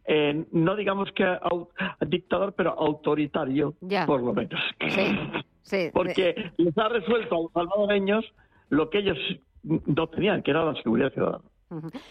[0.05, 1.69] eh, no digamos que au-
[2.07, 4.05] dictador, pero autoritario, Ya.
[4.07, 4.61] por lo menos.
[5.95, 8.25] Porque les ha resuelto a los salvadoreños
[8.69, 9.17] lo que ellos
[9.63, 11.45] no tenían, que era la seguridad ciudadana.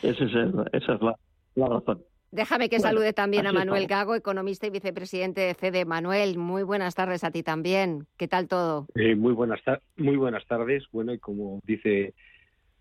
[0.02, 1.16] Ese es el- esa es la,
[1.56, 2.04] la razón.
[2.32, 4.00] Déjame que Bueno, salude también a Manuel estamos.
[4.00, 5.84] Gago, economista y vicepresidente de CD.
[5.84, 8.08] Manuel, muy buenas tardes a ti también.
[8.18, 8.88] ¿Qué tal todo?
[8.96, 9.60] Eh, muy buenas
[9.98, 10.86] muy buenas tardes.
[10.94, 12.14] Bueno, y como dice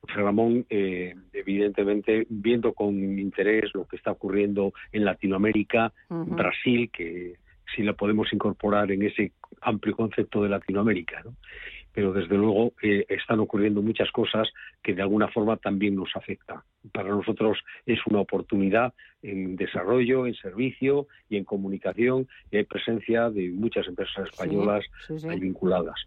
[0.03, 5.93] José Ramón, eh, evidentemente viendo con interés lo que está ocurriendo en Latinoamérica.
[6.09, 7.35] Brasil, que
[7.75, 11.35] si la podemos incorporar en ese amplio concepto de Latinoamérica, ¿no?
[11.93, 14.49] Pero desde luego eh, están ocurriendo muchas cosas
[14.83, 16.61] que de alguna forma también nos afectan.
[16.93, 23.31] Para nosotros es una oportunidad en desarrollo, en servicio y en comunicación y hay presencia
[23.31, 25.29] de muchas empresas españolas sí, sí.
[25.29, 26.01] ahí vinculadas.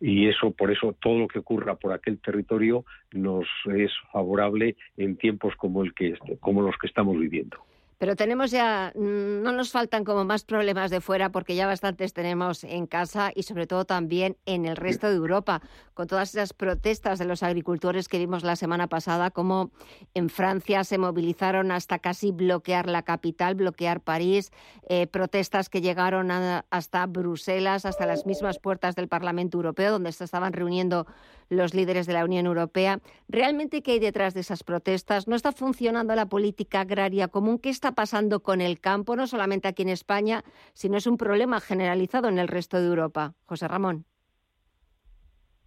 [0.00, 5.16] Y eso, por eso, todo lo que ocurra por aquel territorio nos es favorable en
[5.16, 7.58] tiempos como el que como los que estamos viviendo.
[8.02, 12.12] Pero tenemos ya, mm, no nos faltan como más problemas de fuera porque ya bastantes
[12.12, 15.62] tenemos en casa y sobre todo también en el resto de Europa,
[15.94, 19.70] con todas esas protestas de los agricultores que vimos la semana pasada, como
[20.14, 24.50] en Francia se movilizaron hasta casi bloquear la capital, bloquear París,
[24.88, 30.10] eh, protestas que llegaron a- hasta Bruselas, hasta las mismas puertas del Parlamento Europeo, donde
[30.10, 31.06] se estaban reuniendo
[31.52, 33.00] los líderes de la Unión Europea.
[33.28, 35.28] ¿Realmente qué hay detrás de esas protestas?
[35.28, 37.58] ¿No está funcionando la política agraria común?
[37.58, 41.60] ¿Qué está pasando con el campo, no solamente aquí en España, sino es un problema
[41.60, 43.34] generalizado en el resto de Europa?
[43.44, 44.04] José Ramón.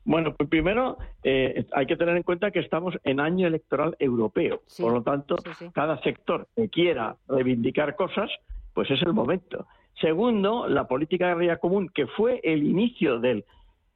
[0.04, 4.62] Bueno, pues primero eh, hay que tener en cuenta que estamos en año electoral europeo.
[4.80, 5.36] Por lo tanto,
[5.74, 8.30] cada sector que quiera reivindicar cosas,
[8.74, 9.66] pues es el momento.
[10.00, 13.46] Segundo, la política agraria común, que fue el inicio de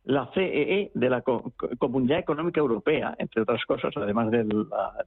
[0.06, 4.50] la CEE, de la Co- Co- Comunidad Económica Europea, entre otras cosas, además del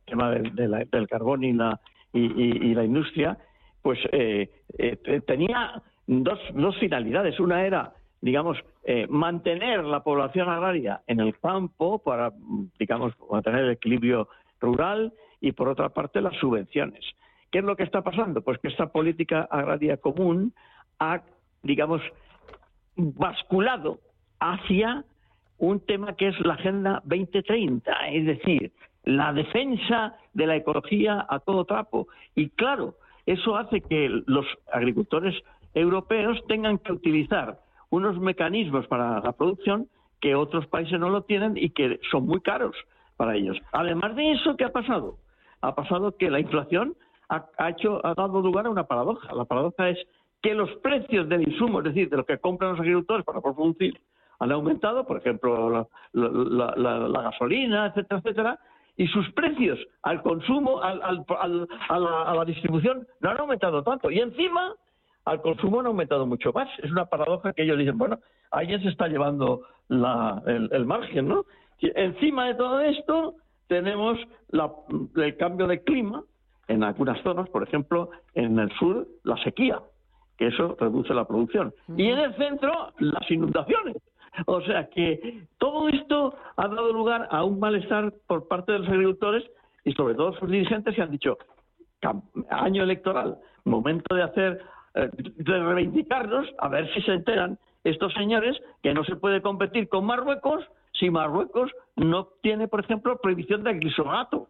[0.07, 1.81] tema del, carbón y la,
[2.13, 3.39] y, la industria,
[3.83, 6.39] pues eh, eh, te- tenía dos,
[6.79, 7.41] finalidades.
[7.41, 12.33] Una era, digamos, eh, mantener la población agraria en el campo para,
[12.79, 14.29] digamos, mantener el equilibrio
[14.61, 17.05] rural y, por otra parte, las subvenciones.
[17.51, 18.43] ¿Qué es lo que está pasando?
[18.43, 20.55] Pues que esta política agraria común
[20.99, 21.23] ha,
[21.63, 22.01] digamos,
[22.97, 23.99] basculado
[24.43, 25.05] hacia
[25.59, 28.73] un tema que es la Agenda 2030, es decir,
[29.05, 32.09] la defensa de la ecología a todo trapo.
[32.35, 35.35] Y claro, eso hace que los agricultores
[35.75, 39.89] europeos tengan que utilizar unos mecanismos para la producción
[40.21, 42.75] que otros países no lo tienen y que son muy caros
[43.17, 43.57] para ellos.
[43.73, 45.19] Además de eso, ¿qué ha pasado?
[45.61, 46.95] Ha pasado que la inflación
[47.29, 49.33] ha, hecho, ha dado lugar a una paradoja.
[49.35, 49.99] La paradoja es
[50.43, 53.99] que los precios del insumo, es decir, de lo que compran los agricultores para producir,
[54.43, 58.59] han aumentado, por ejemplo, la, gasolina, etcétera, etcétera,
[58.97, 64.11] y sus precios al consumo, al, a, la, distribución, no han aumentado tanto.
[64.11, 64.75] Y encima,
[65.25, 66.69] al consumo han aumentado mucho más.
[66.83, 68.19] Es una paradoja que ellos dicen, bueno,
[68.51, 71.45] ahí se está llevando el, el, margen, ¿no?
[71.81, 73.37] encima de todo esto,
[73.69, 74.19] tenemos
[75.17, 76.25] el cambio de clima
[76.67, 79.81] en algunas zonas, por ejemplo, en el sur, la sequía,
[80.37, 81.73] que eso reduce la producción.
[81.97, 83.97] Y en el centro, las inundaciones.
[84.47, 88.89] O sea que todo esto ha dado lugar a un malestar por parte de los
[88.89, 89.45] agricultores
[89.85, 91.37] y sobre todo sus dirigentes que han dicho,
[92.51, 94.63] año electoral, momento de hacer,
[94.95, 99.89] eh, de reivindicarnos, a ver si se enteran estos señores que no se puede competir
[99.89, 104.49] con Marruecos si Marruecos no tiene, por ejemplo, prohibición de glisonato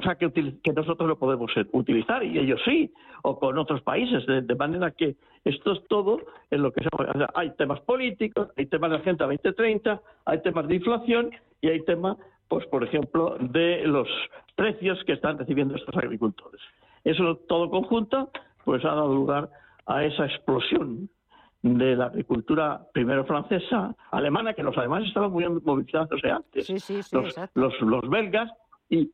[0.00, 2.92] cosa que, que nosotros lo podemos utilizar y ellos sí,
[3.22, 6.20] o con otros países, de, manera que esto es todo
[6.50, 6.88] en lo que se,
[7.34, 11.30] hay temas políticos, hay temas de Agenda 2030, hay temas de inflación
[11.60, 12.18] y hay temas,
[12.48, 14.08] pues por ejemplo, de los
[14.54, 16.60] precios que están recibiendo estos agricultores.
[17.04, 18.30] Eso todo conjunto,
[18.64, 19.48] pues ha dado lugar
[19.86, 21.08] a esa explosión
[21.62, 26.68] de la agricultura primero francesa, alemana, que los alemanes estaban muy movilizados antes.
[27.54, 28.50] los, los, belgas
[28.88, 29.10] y,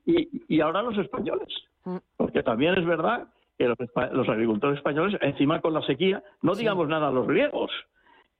[0.48, 1.48] y, ahora los españoles.
[1.84, 1.96] Mm.
[2.16, 7.08] Porque también es verdad que los, agricultores españoles, encima con la sequía, no digamos nada
[7.08, 7.70] a los griegos,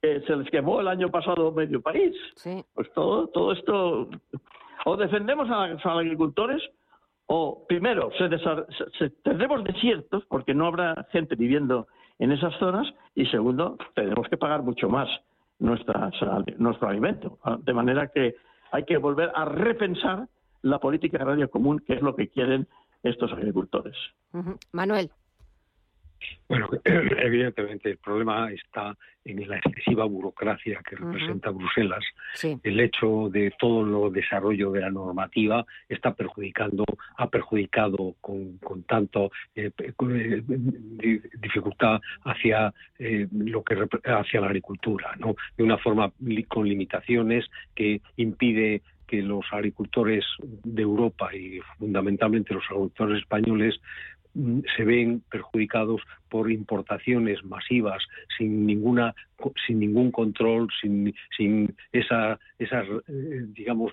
[0.01, 2.15] se les quemó el año pasado medio país.
[2.75, 4.09] Pues todo, todo esto,
[4.85, 6.61] o defendemos a, los agricultores,
[7.27, 11.87] o primero, se, tendremos desiertos, porque no habrá gente viviendo
[12.19, 15.09] en esas zonas, y segundo, tenemos que pagar mucho más
[15.61, 16.13] nuestras,
[16.59, 17.39] nuestro alimento.
[17.61, 18.35] De manera que
[18.73, 20.27] hay que volver a repensar
[20.63, 22.67] la política agraria común, que es lo que quieren
[23.03, 23.97] estos agricultores.
[24.73, 25.11] Manuel.
[26.49, 32.05] Bueno, evidentemente el problema está en la excesiva burocracia que representa Bruselas.
[32.63, 36.85] El hecho de todo el desarrollo de la normativa está perjudicando,
[37.17, 40.43] ha perjudicado con, con tanto eh, eh,
[41.41, 45.37] dificultad hacia eh, lo que hacia la agricultura, ¿no?
[45.57, 46.13] De una forma
[46.49, 53.81] con limitaciones que impide que los agricultores de Europa y fundamentalmente los agricultores españoles
[54.35, 58.03] se ven perjudicados por importaciones masivas
[58.39, 59.15] sin ninguna
[59.67, 63.93] sin ningún control sin, sin esa, esas eh, digamos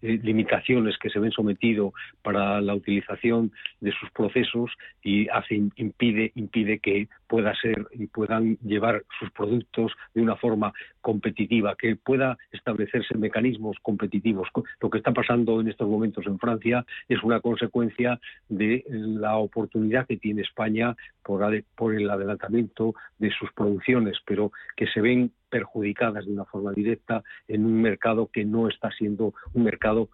[0.00, 4.70] eh, limitaciones que se ven sometidos para la utilización de sus procesos
[5.02, 10.72] y hace impide impide que pueda ser y puedan llevar sus productos de una forma
[11.00, 14.48] competitiva que pueda establecerse mecanismos competitivos.
[14.80, 19.65] Lo que está pasando en estos momentos en Francia es una consecuencia de la oportunidad
[20.06, 21.44] que tiene España por,
[21.74, 27.22] por el adelantamiento de sus producciones, pero que se ven perjudicadas de una forma directa
[27.48, 30.08] en un mercado que no está siendo un mercado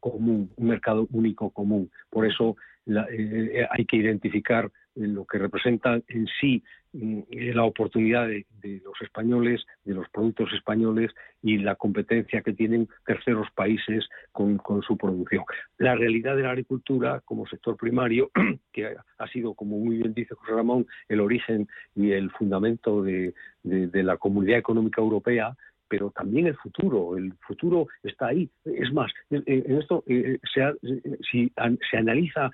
[0.00, 1.90] común, un mercado único común.
[2.10, 7.20] Por eso eh, eh, hay que identificar lo que representa en sí mm,
[7.54, 13.48] la oportunidad de, los españoles, de los productos españoles y la competencia que tienen terceros
[13.54, 15.44] países con, su producción.
[15.76, 18.30] La realidad de la agricultura como sector primario,
[18.72, 23.34] que ha sido, como muy bien dice José Ramón, el origen y el fundamento de,
[23.62, 25.56] la Comunidad Económica Europea,
[25.88, 27.16] pero también el futuro.
[27.16, 28.50] El futuro está ahí.
[28.64, 30.38] Es más, en esto, eh,
[31.30, 31.52] si
[31.90, 32.50] se analiza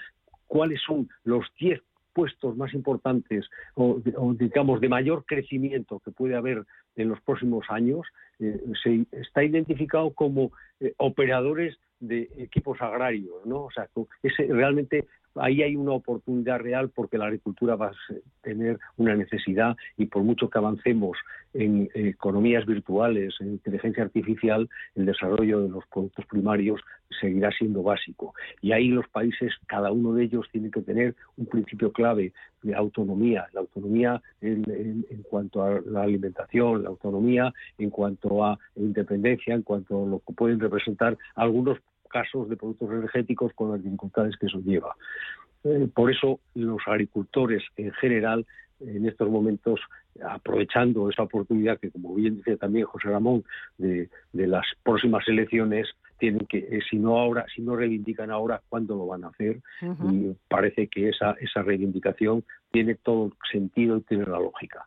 [0.47, 1.80] cuáles son los 10
[2.14, 4.01] puestos más importantes o,
[4.39, 6.64] digamos de mayor crecimiento que puede haber
[6.95, 8.07] en los próximos años
[8.39, 13.64] eh, se está identificado como eh, operadores de equipos agrarios, ¿no?
[13.64, 13.89] O sea,
[14.22, 15.07] ese realmente
[15.37, 20.22] ahí hay una oportunidad real porque la agricultura va a tener una necesidad y por
[20.22, 21.16] mucho que avancemos
[21.55, 26.80] en economías virtuales, en inteligencia artificial, el desarrollo de los productos primarios
[27.20, 28.35] seguirá siendo básico.
[28.61, 32.32] Y ahí los países, cada uno de ellos, tiene que tener un principio clave
[32.62, 33.47] de autonomía.
[33.53, 34.64] La autonomía en,
[35.30, 40.32] cuanto a la alimentación, la autonomía en cuanto a independencia, en cuanto a lo que
[40.32, 41.78] pueden representar algunos
[42.14, 44.94] casos de productos energéticos con las dificultades que eso lleva.
[45.64, 48.46] Eh, por eso los agricultores en general
[48.78, 49.80] en estos momentos
[50.22, 53.44] aprovechando esa oportunidad que como bien dice también José Ramón
[53.78, 55.88] de, las próximas elecciones
[56.18, 59.60] tienen que eh, si no ahora si no reivindican ahora cuándo lo van a hacer
[59.80, 64.86] y parece que esa esa reivindicación tiene todo sentido y tiene la lógica.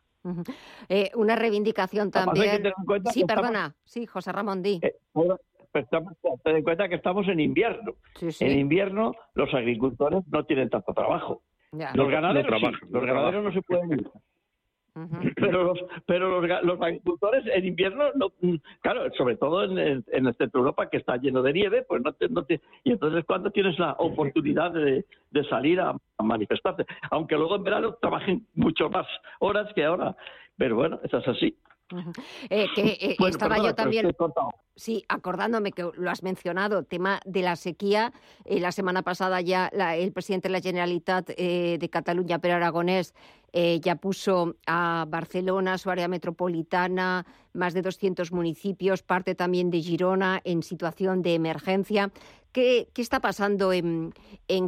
[0.88, 2.62] Eh, una reivindicación también
[3.12, 3.74] sí perdona.
[3.84, 4.80] Sí José Ramón di
[5.74, 6.14] estamos,
[6.44, 7.94] ten en cuenta que estamos en invierno.
[8.40, 11.42] En invierno los agricultores no tienen tanto trabajo.
[11.72, 14.10] Los ganaderos los ganaderos no se pueden ir.
[15.36, 20.26] Pero los, pero los, agricultores en invierno, no, mm, claro, sobre todo en el, en
[20.26, 22.92] el centro de Europa que está lleno de nieve, pues no te, no te, y
[22.92, 28.46] entonces cuando tienes la oportunidad de, de salir a, manifestarte, aunque luego en verano trabajen
[28.54, 29.06] mucho más
[29.38, 30.16] horas que ahora,
[30.56, 31.56] pero bueno, eso es así.
[32.50, 34.14] Eh, que eh, estaba yo también,
[34.76, 38.12] sí, acordándome que lo has mencionado, tema de la sequía.
[38.44, 43.14] Eh, la semana pasada ya el presidente de la Generalitat de Cataluña, Pere Aragonés,
[43.52, 47.24] ya puso a Barcelona, su área metropolitana,
[47.54, 52.12] más de 200 municipios, parte también de Girona en situación de emergencia.
[52.52, 54.12] ¿Qué, está pasando en,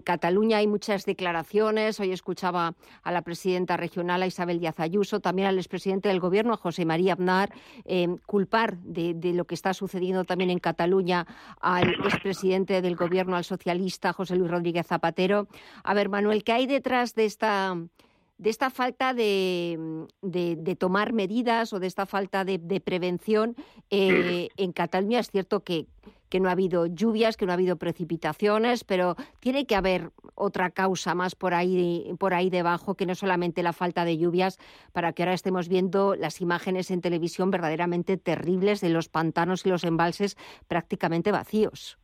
[0.04, 0.58] Cataluña?
[0.58, 1.98] Hay muchas declaraciones.
[1.98, 6.52] Hoy escuchaba a la presidenta regional, a Isabel Díaz Ayuso, también al expresidente del Gobierno,
[6.52, 7.50] a José María Aznar,
[7.86, 11.26] eh, culpar de, lo que está sucediendo también en Cataluña
[11.60, 15.48] al expresidente del Gobierno, al socialista José Luis Rodríguez Zapatero.
[15.82, 17.76] A ver, Manuel, ¿qué hay detrás de esta
[18.36, 20.06] de esta falta de,
[20.78, 23.54] tomar medidas o de esta falta de, prevención
[23.90, 25.18] eh, en Cataluña.
[25.20, 25.88] Es cierto que,
[26.30, 30.70] que no ha habido lluvias, que no ha habido precipitaciones, pero tiene que haber otra
[30.70, 34.58] causa más por ahí, por ahí debajo que no solamente la falta de lluvias,
[34.92, 39.68] para que ahora estemos viendo las imágenes en televisión verdaderamente terribles de los pantanos y
[39.68, 40.36] los embalses
[40.68, 41.98] prácticamente vacíos.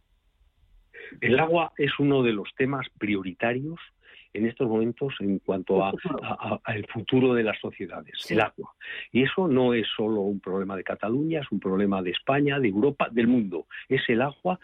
[1.20, 3.78] El agua es uno de los temas prioritarios
[4.36, 8.74] en estos momentos en cuanto al futuro de las sociedades, el agua.
[9.12, 12.68] Y eso no es solo un problema de Cataluña, es un problema de España, de
[12.68, 13.66] Europa, del mundo.
[13.88, 14.58] Es el agua,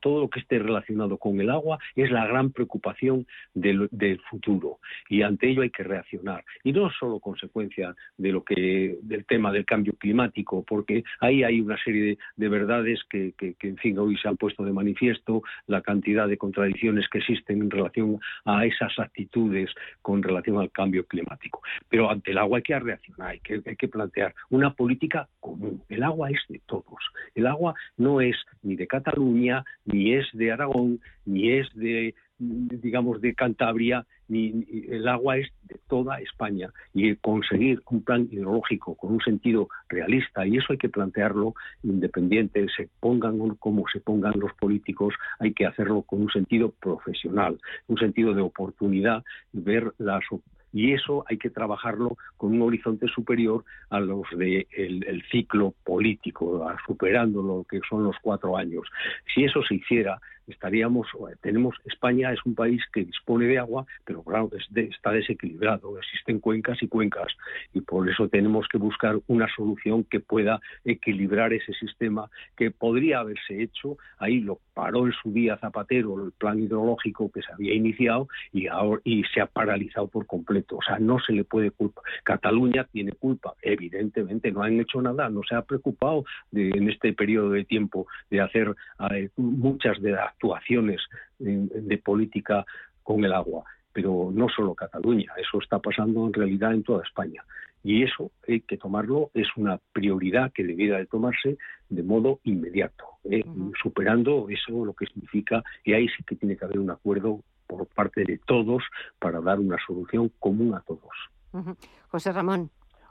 [0.00, 3.88] todo lo que esté relacionado con el agua es la gran preocupación del,
[4.30, 4.78] futuro.
[5.08, 6.44] Y ante ello hay que reaccionar.
[6.64, 11.60] Y no solo consecuencia de lo que del tema del cambio climático, porque ahí hay
[11.60, 15.82] una serie de, verdades que, que, en fin, hoy se han puesto de manifiesto, la
[15.82, 19.70] cantidad de contradicciones que existen en relación a esa esas actitudes
[20.02, 21.60] con relación al cambio climático.
[21.88, 25.82] Pero ante el agua hay que reaccionar, hay que, hay que plantear una política común.
[25.88, 26.98] El agua es de todos.
[27.34, 33.20] El agua no es ni de Cataluña, ni es de Aragón, ni es de digamos,
[33.20, 36.70] de Cantabria, ni, el agua es de toda España.
[36.94, 42.66] Y conseguir un plan hidrológico con un sentido realista, y eso hay que plantearlo independiente,
[42.76, 47.98] se pongan como se pongan los políticos, hay que hacerlo con un sentido profesional, un
[47.98, 50.24] sentido de oportunidad, ver las
[50.72, 55.74] y eso hay que trabajarlo con un horizonte superior a los del de el ciclo
[55.84, 58.86] político, superando lo que son los cuatro años.
[59.34, 61.06] Si eso se hiciera, estaríamos,
[61.40, 66.82] tenemos, España es un país que dispone de agua, pero claro, está desequilibrado, existen cuencas
[66.82, 67.32] y cuencas,
[67.72, 73.20] y por eso tenemos que buscar una solución que pueda equilibrar ese sistema, que podría
[73.20, 77.74] haberse hecho, ahí lo paró en su día Zapatero, el plan hidrológico que se había
[77.74, 81.72] iniciado, y, ahora, y se ha paralizado por completo, o sea, no se le puede
[81.72, 82.00] culpa.
[82.22, 87.50] Cataluña tiene culpa, evidentemente, no han hecho nada, no se ha preocupado en este periodo
[87.50, 88.72] de tiempo de hacer
[89.10, 91.00] eh, muchas de las actuaciones
[91.40, 92.64] de política
[93.02, 93.64] con el agua.
[93.92, 97.42] Pero no solo Cataluña, eso está pasando en realidad en toda España.
[97.88, 101.56] Y eso hay que tomarlo, es una prioridad que debiera de tomarse
[101.88, 103.42] de modo inmediato, ¿eh?
[103.82, 107.86] superando eso lo que significa, y ahí sí que tiene que haber un acuerdo por
[107.86, 108.82] parte de todos
[109.18, 111.78] para dar una solución común a todos.
[112.08, 112.68] José Ramón.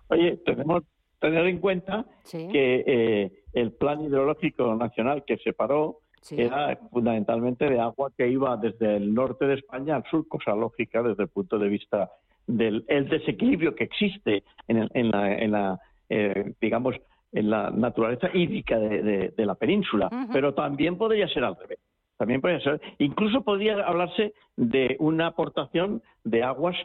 [0.10, 0.88] Oye, tenemos que
[1.22, 7.80] tener en cuenta que eh, el Plan Hidrológico Nacional que se paró era fundamentalmente de
[7.80, 11.58] agua que iba desde el norte de España al sur, cosa lógica desde el punto
[11.58, 12.12] de vista
[12.48, 15.80] del desequilibrio que existe en, la,
[16.10, 16.96] eh, digamos,
[17.34, 20.10] en la naturaleza hídrica de, la península.
[20.32, 21.80] Pero también podría ser al revés.
[22.18, 22.82] También podría ser.
[22.98, 26.76] Incluso podría hablarse de una aportación de aguas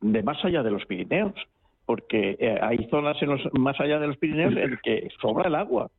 [0.00, 1.34] de más allá de los Pirineos,
[1.86, 5.54] porque eh, hay zonas en los, más allá de los Pirineos en que sobra el
[5.54, 5.90] agua,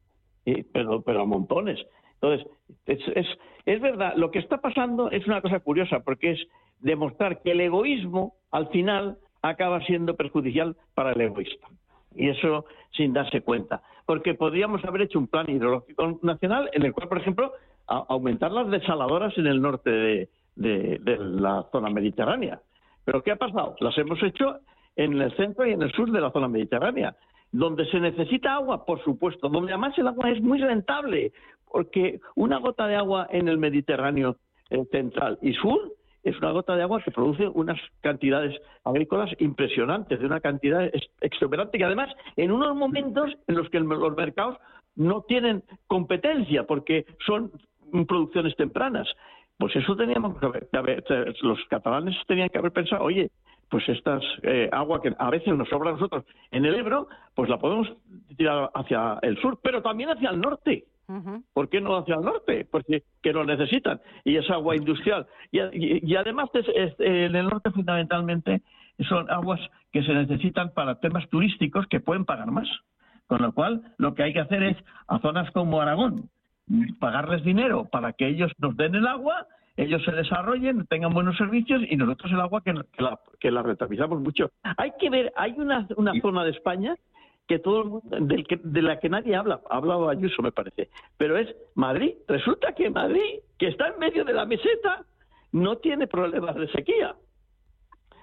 [0.71, 1.79] pero, pero a montones.
[2.21, 2.47] Entonces,
[2.85, 3.27] es,
[3.65, 6.39] es, verdad, lo que está pasando es una cosa curiosa, porque es
[6.79, 11.67] demostrar que el egoísmo, al final, acaba siendo perjudicial para el egoísta.
[12.15, 13.81] Y eso sin darse cuenta.
[14.05, 17.51] Porque podríamos haber hecho un plan hidrológico nacional en el cual, por ejemplo,
[17.85, 22.59] aumentar las desaladoras en el norte de, de, la zona mediterránea.
[23.05, 23.75] Pero ¿qué ha pasado?
[23.79, 24.59] Las hemos hecho
[24.95, 27.15] en el centro y en el sur de la zona mediterránea
[27.51, 31.31] donde se necesita agua, por supuesto, donde además el agua es muy rentable,
[31.71, 34.37] porque una gota de agua en el Mediterráneo
[34.69, 35.93] eh, central y sur
[36.23, 40.89] es una gota de agua que produce unas cantidades agrícolas impresionantes, de una cantidad
[41.21, 44.57] exuberante, que además en unos momentos en los que los mercados
[44.95, 47.51] no tienen competencia porque son
[48.07, 49.07] producciones tempranas.
[49.57, 51.03] Pues eso teníamos que haber,
[51.41, 53.31] los catalanes tenían que haber pensado, oye,
[53.69, 57.49] pues estas eh, agua que a veces nos sobra a nosotros en el Ebro, pues
[57.49, 57.87] la podemos
[58.35, 60.85] tirar hacia el sur, pero también hacia el norte.
[61.53, 62.67] ¿Por qué no hacia el norte?
[62.69, 65.25] Porque que lo necesitan y es agua industrial.
[65.51, 66.49] Y, además
[66.99, 68.61] en el norte fundamentalmente
[69.07, 69.59] son aguas
[69.91, 72.67] que se necesitan para temas turísticos que pueden pagar más.
[73.27, 74.77] Con lo cual, lo que hay que hacer es,
[75.07, 76.29] a zonas como Aragón,
[76.99, 81.81] pagarles dinero para que ellos nos den el agua, ellos se desarrollen, tengan buenos servicios
[81.89, 83.51] y nosotros el agua que, la, que
[84.15, 84.51] mucho.
[84.77, 86.95] Hay que ver, hay una, una zona de España
[87.47, 91.37] que todo el mundo, de la que nadie habla, ha hablado Ayuso me parece, pero
[91.37, 92.15] es Madrid.
[92.27, 95.05] Resulta que Madrid, que está en medio de la meseta,
[95.53, 97.15] no tiene problemas de sequía.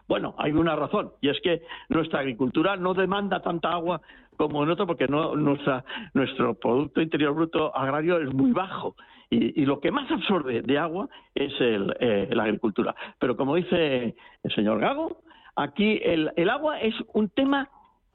[0.06, 4.02] Bueno, hay una razón, y es que nuestra agricultura no demanda tanta agua
[4.36, 8.94] como en otro, porque no, nuestra, nuestro Producto Interior Bruto agrario es muy bajo.
[9.30, 12.94] Y, lo que más absorbe de agua es el, eh, la agricultura.
[13.18, 15.22] Pero como dice el señor Gago,
[15.56, 17.68] aquí el, el agua es un tema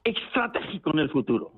[0.03, 1.51] estratégico en el futuro.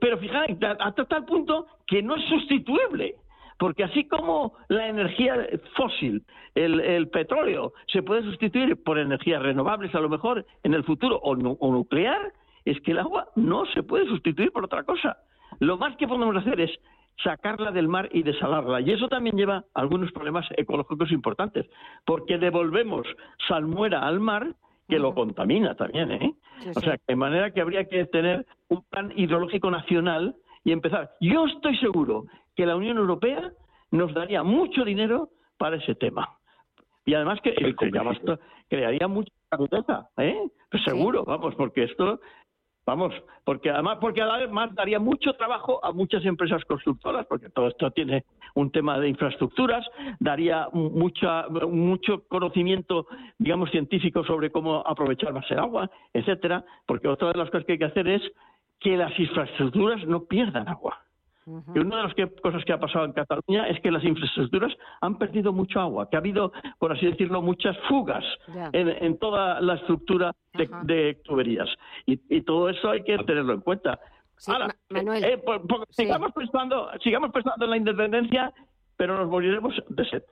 [0.00, 0.48] pero fijaos,
[0.80, 3.16] hasta tal punto que no es sustituible.
[3.58, 6.24] Porque así como la energía fósil,
[6.54, 11.32] el, petróleo, se puede sustituir por energías renovables a lo mejor en el futuro o,
[11.32, 12.32] o, nuclear,
[12.64, 15.18] es que el agua no se puede sustituir por otra cosa.
[15.58, 16.70] Lo más que podemos hacer es
[17.22, 18.80] sacarla del mar y desalarla.
[18.80, 21.66] Y eso también lleva algunos problemas ecológicos importantes,
[22.06, 23.06] porque devolvemos
[23.46, 24.54] salmuera al mar
[24.90, 26.34] que lo contamina también, ¿eh?
[26.76, 30.34] o sea, de manera que habría que tener un plan hidrológico nacional
[30.64, 31.12] y empezar.
[31.20, 33.50] Yo estoy seguro que la Unión Europea
[33.90, 36.28] nos daría mucho dinero para ese tema.
[37.06, 37.54] Y además que
[38.68, 40.48] crearía mucha riqueza, ¿eh?
[40.70, 42.20] Pues seguro, vamos, porque esto
[42.86, 43.12] Vamos,
[43.44, 48.24] porque además, porque además daría mucho trabajo a muchas empresas constructoras, porque todo esto tiene
[48.54, 49.86] un tema de infraestructuras,
[50.18, 53.06] daría mucha, mucho conocimiento,
[53.38, 57.72] digamos, científico sobre cómo aprovechar más el agua, etcétera, porque otra de las cosas que
[57.72, 58.22] hay que hacer es
[58.80, 60.98] que las infraestructuras no pierdan agua.
[61.46, 65.18] Y una de las cosas que ha pasado en Cataluña es que las infraestructuras han
[65.18, 68.24] perdido mucho agua, que ha habido, por así decirlo, muchas fugas
[68.72, 70.32] en, toda la estructura
[70.82, 71.68] de, tuberías.
[72.06, 73.98] Y, todo eso hay que tenerlo en cuenta.
[74.46, 75.42] Ahora, eh,
[75.90, 78.52] sigamos, pensando, sigamos pensando en la independencia,
[78.96, 80.22] pero nos moriremos de sed.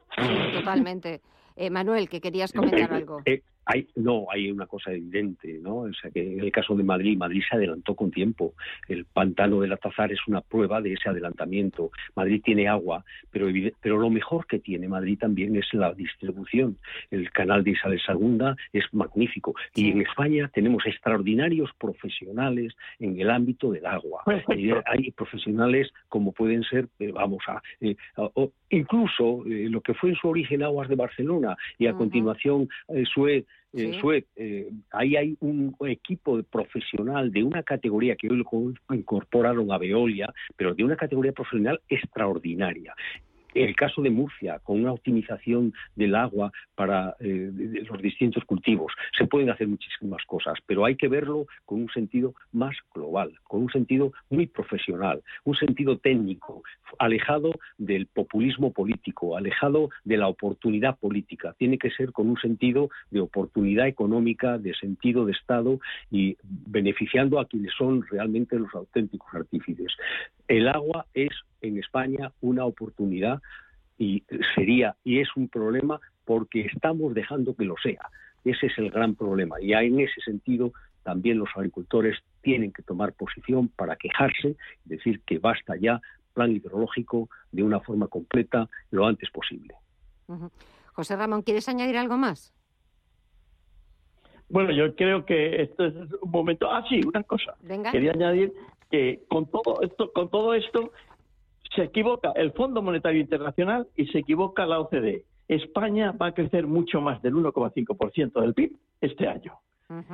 [0.54, 1.20] Totalmente.
[1.56, 3.20] Eh, Manuel, que querías comentar algo.
[3.68, 5.78] Eh, hay, no, hay una cosa evidente, ¿no?
[5.78, 8.54] O sea, que en el caso de Madrid, Madrid se adelantó con tiempo.
[8.88, 11.90] El pantano del Atazar es una prueba de ese adelantamiento.
[12.14, 13.48] Madrid tiene agua, pero,
[13.80, 16.78] pero lo mejor que tiene Madrid también es la distribución.
[17.10, 19.54] El canal de Isabel Segunda es magnífico.
[19.74, 24.22] Y en España tenemos extraordinarios profesionales en el ámbito del agua.
[24.86, 27.96] hay profesionales como pueden ser, eh, vamos a, eh,
[28.70, 32.68] incluso eh, lo que fue en su origen Aguas de Barcelona y a continuación
[33.12, 38.42] Suez eh, eh, ahí hay un equipo profesional de una categoría que hoy
[38.90, 42.94] incorporaron a Veolia, pero de una categoría profesional extraordinaria
[43.55, 47.51] el caso de Murcia, con una optimización del agua para eh,
[47.88, 52.34] los distintos cultivos, se pueden hacer muchísimas cosas, pero hay que verlo con un sentido
[52.53, 56.62] más global, con un sentido muy profesional, un sentido técnico,
[56.99, 61.55] alejado del populismo político, alejado de la oportunidad política.
[61.59, 65.80] Tiene que ser con un sentido de oportunidad económica, de sentido de Estado
[66.11, 69.92] y beneficiando a quienes son realmente los auténticos artífices.
[70.49, 71.30] El agua es
[71.61, 73.40] en España una oportunidad
[73.99, 74.24] y
[74.55, 78.09] sería y es un problema porque estamos dejando que lo sea.
[78.44, 79.61] Ese es el gran problema.
[79.61, 80.72] Y en ese sentido
[81.03, 86.01] también los agricultores tienen que tomar posición para quejarse, y decir que basta ya
[86.34, 89.74] plan hidrológico de una forma completa lo antes posible.
[90.92, 92.53] José Ramón, ¿quieres añadir algo más?
[94.51, 96.70] Bueno, yo creo que esto es un momento.
[96.70, 97.55] Ah, sí, una cosa.
[97.90, 98.53] Quería añadir
[98.91, 100.93] que con todo esto, con todo esto
[101.74, 105.24] se equivoca el Fondo Monetario Internacional y se equivoca la OCDE.
[105.49, 109.55] España va a crecer mucho más del 1,5% del PIB este año.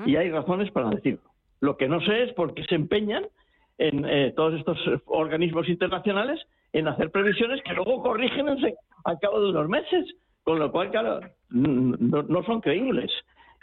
[0.06, 1.22] Y hay razones para decirlo.
[1.60, 3.24] Lo que no sé es por qué se empeñan
[3.78, 6.40] en eh, todos estos organismos internacionales
[6.72, 10.14] en hacer previsiones que luego corrigen al cabo de unos meses,
[10.44, 11.20] con lo cual, claro,
[11.50, 13.10] no, son creíbles.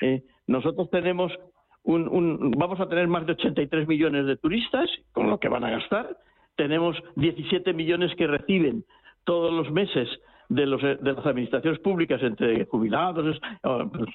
[0.02, 1.32] Eh, nosotros tenemos
[1.84, 5.72] un, vamos a tener más de 83 millones de turistas, con lo que van a
[5.72, 6.18] gastar.
[6.56, 8.84] Tenemos 17 millones que reciben
[9.24, 10.08] todos los meses
[10.50, 13.40] de, los, de las administraciones públicas, entre jubilados,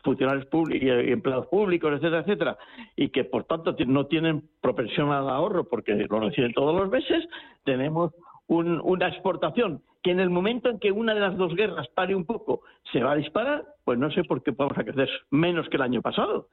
[0.05, 2.59] funcionarios públicos y empleados públicos, etcétera, etcétera,
[2.95, 7.27] y que por tanto no tienen propensión al ahorro porque lo reciben todos los meses,
[7.64, 8.12] tenemos
[8.49, 12.27] una exportación que en el momento en que una de las dos guerras pare un
[12.27, 12.61] poco
[12.93, 15.83] se va a disparar, pues no sé por qué vamos a crecer menos que el
[15.83, 16.49] año pasado.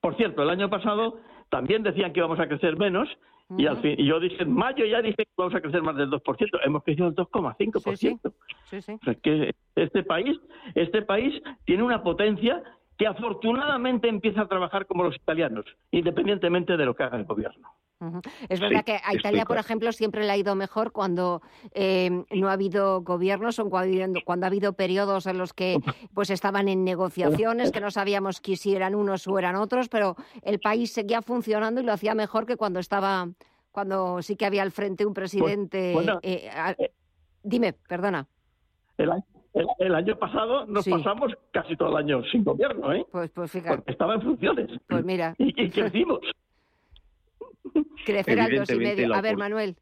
[0.00, 1.20] Por cierto, el año pasado
[1.50, 3.08] también decían que íbamos a crecer menos
[3.58, 5.96] y al fin y yo dije en mayo ya dije que vamos a crecer más
[5.96, 8.32] del 2%, hemos crecido el 2,5%.
[8.64, 8.98] Sí, sí.
[9.22, 10.40] que este país,
[10.74, 12.62] este país tiene una potencia
[12.96, 17.68] que afortunadamente empieza a trabajar como los italianos, independientemente de lo que haga el gobierno.
[18.48, 21.42] Es verdad que a Italia, por ejemplo, siempre le ha ido mejor cuando
[21.72, 25.78] eh, no ha habido gobiernos o cuando, ha habido periodos en los que
[26.12, 30.60] pues estaban en negociaciones, que no sabíamos si eran unos o eran otros, pero el
[30.60, 33.28] país seguía funcionando y lo hacía mejor que cuando estaba,
[33.70, 35.94] cuando sí que había al frente un pues, presidente.
[36.22, 36.92] Eh, eh,
[37.42, 38.26] dime, perdona.
[38.96, 43.06] El año, pasado nos pasamos casi todo el año sin gobierno, ¿eh?
[43.10, 43.76] Pues, pues fíjate.
[43.76, 44.70] Porque estaba en funciones.
[44.88, 45.34] Pues mira.
[45.38, 46.20] Y, y crecimos.
[48.04, 49.14] Crecer al dos y medio.
[49.14, 49.76] A ver, Manuel.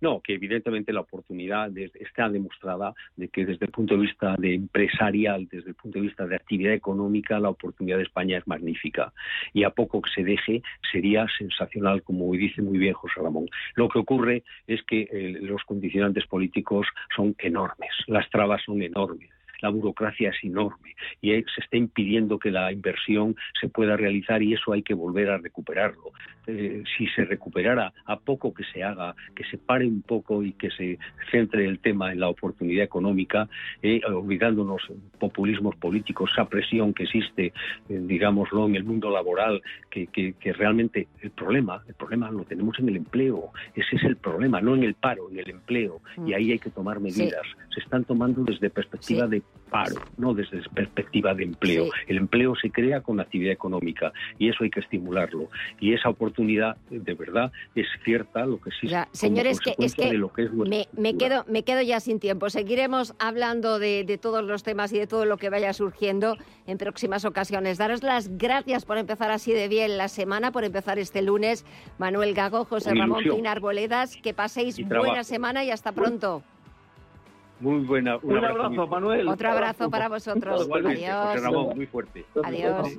[0.00, 4.54] No, que evidentemente la oportunidad está demostrada de que desde el punto de vista de
[4.54, 9.12] empresarial, desde el punto de vista de actividad económica, la oportunidad de España es magnífica.
[9.52, 10.62] Y a poco que se deje
[10.92, 13.46] sería sensacional, como dice muy bien José Ramón.
[13.74, 19.30] Lo que ocurre es que eh, los condicionantes políticos son enormes, las trabas son enormes
[19.60, 24.54] la burocracia es enorme y se está impidiendo que la inversión se pueda realizar y
[24.54, 26.12] eso hay que volver a recuperarlo.
[26.50, 30.52] Eh, si se recuperara a poco que se haga, que se pare un poco y
[30.52, 30.98] que se
[31.30, 33.48] centre el tema en la oportunidad económica,
[33.82, 34.80] eh, olvidándonos
[35.18, 37.52] populismos políticos, esa presión que existe, eh,
[37.88, 42.88] digámoslo, en el mundo laboral, que, que, realmente el problema, el problema lo tenemos en
[42.88, 43.52] el empleo.
[43.74, 46.00] Ese es el problema, no en el paro, en el empleo.
[46.26, 47.42] Y ahí hay que tomar medidas.
[47.74, 51.86] Se están tomando desde perspectiva de paro, no desde perspectiva de empleo.
[52.06, 55.48] El empleo se crea con actividad económica y eso hay que estimularlo.
[55.80, 60.18] Y esa oportunidad, de verdad, es cierta lo que sí Señores, que, es que,
[60.96, 62.50] me, quedo, me quedo ya sin tiempo.
[62.50, 66.36] Seguiremos hablando de, de, todos los temas y de todo lo que vaya surgiendo
[66.66, 67.78] en próximas ocasiones.
[67.78, 71.64] Daros las gracias por empezar así de bien la semana, por empezar este lunes.
[71.98, 76.42] Manuel Gago, José Ramón Pinar Boledas, que paséis buena semana y hasta pronto.
[77.60, 78.18] Muy buena.
[78.22, 79.28] Un, abrazo, Manuel.
[79.28, 80.68] Otro abrazo para vosotros.
[80.84, 81.42] Adiós.
[81.42, 82.24] Ramón, muy fuerte.
[82.44, 82.98] Adiós.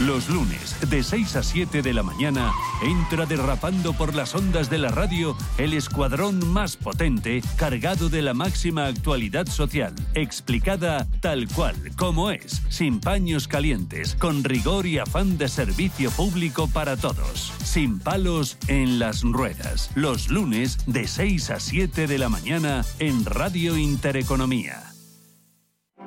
[0.00, 4.78] Los lunes, de 6 a 7 de la mañana, entra derrapando por las ondas de
[4.78, 11.74] la radio el escuadrón más potente, cargado de la máxima actualidad social, explicada tal cual,
[11.96, 17.98] como es, sin paños calientes, con rigor y afán de servicio público para todos, sin
[17.98, 19.90] palos en las ruedas.
[19.96, 24.87] Los lunes, de 6 a 7 de la mañana, en Radio Intereconomía.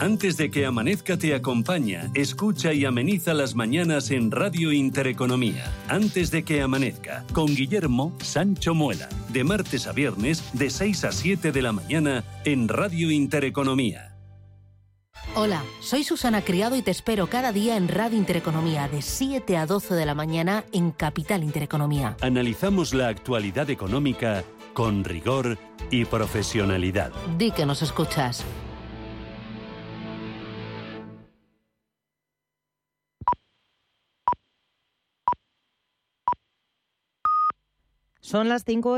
[0.00, 5.72] Antes de que amanezca te acompaña, escucha y ameniza las mañanas en Radio Intereconomía.
[5.88, 11.12] Antes de que amanezca, con Guillermo Sancho Muela, de martes a viernes, de 6 a
[11.12, 14.18] 7 de la mañana, en Radio Intereconomía.
[15.34, 19.64] Hola, soy Susana Criado y te espero cada día en Radio Intereconomía, de 7 a
[19.64, 22.16] 12 de la mañana, en Capital Intereconomía.
[22.20, 24.44] Analizamos la actualidad económica
[24.74, 25.58] con rigor
[25.90, 27.12] y profesionalidad.
[27.38, 28.44] Di que nos escuchas.
[38.22, 38.88] Son las 5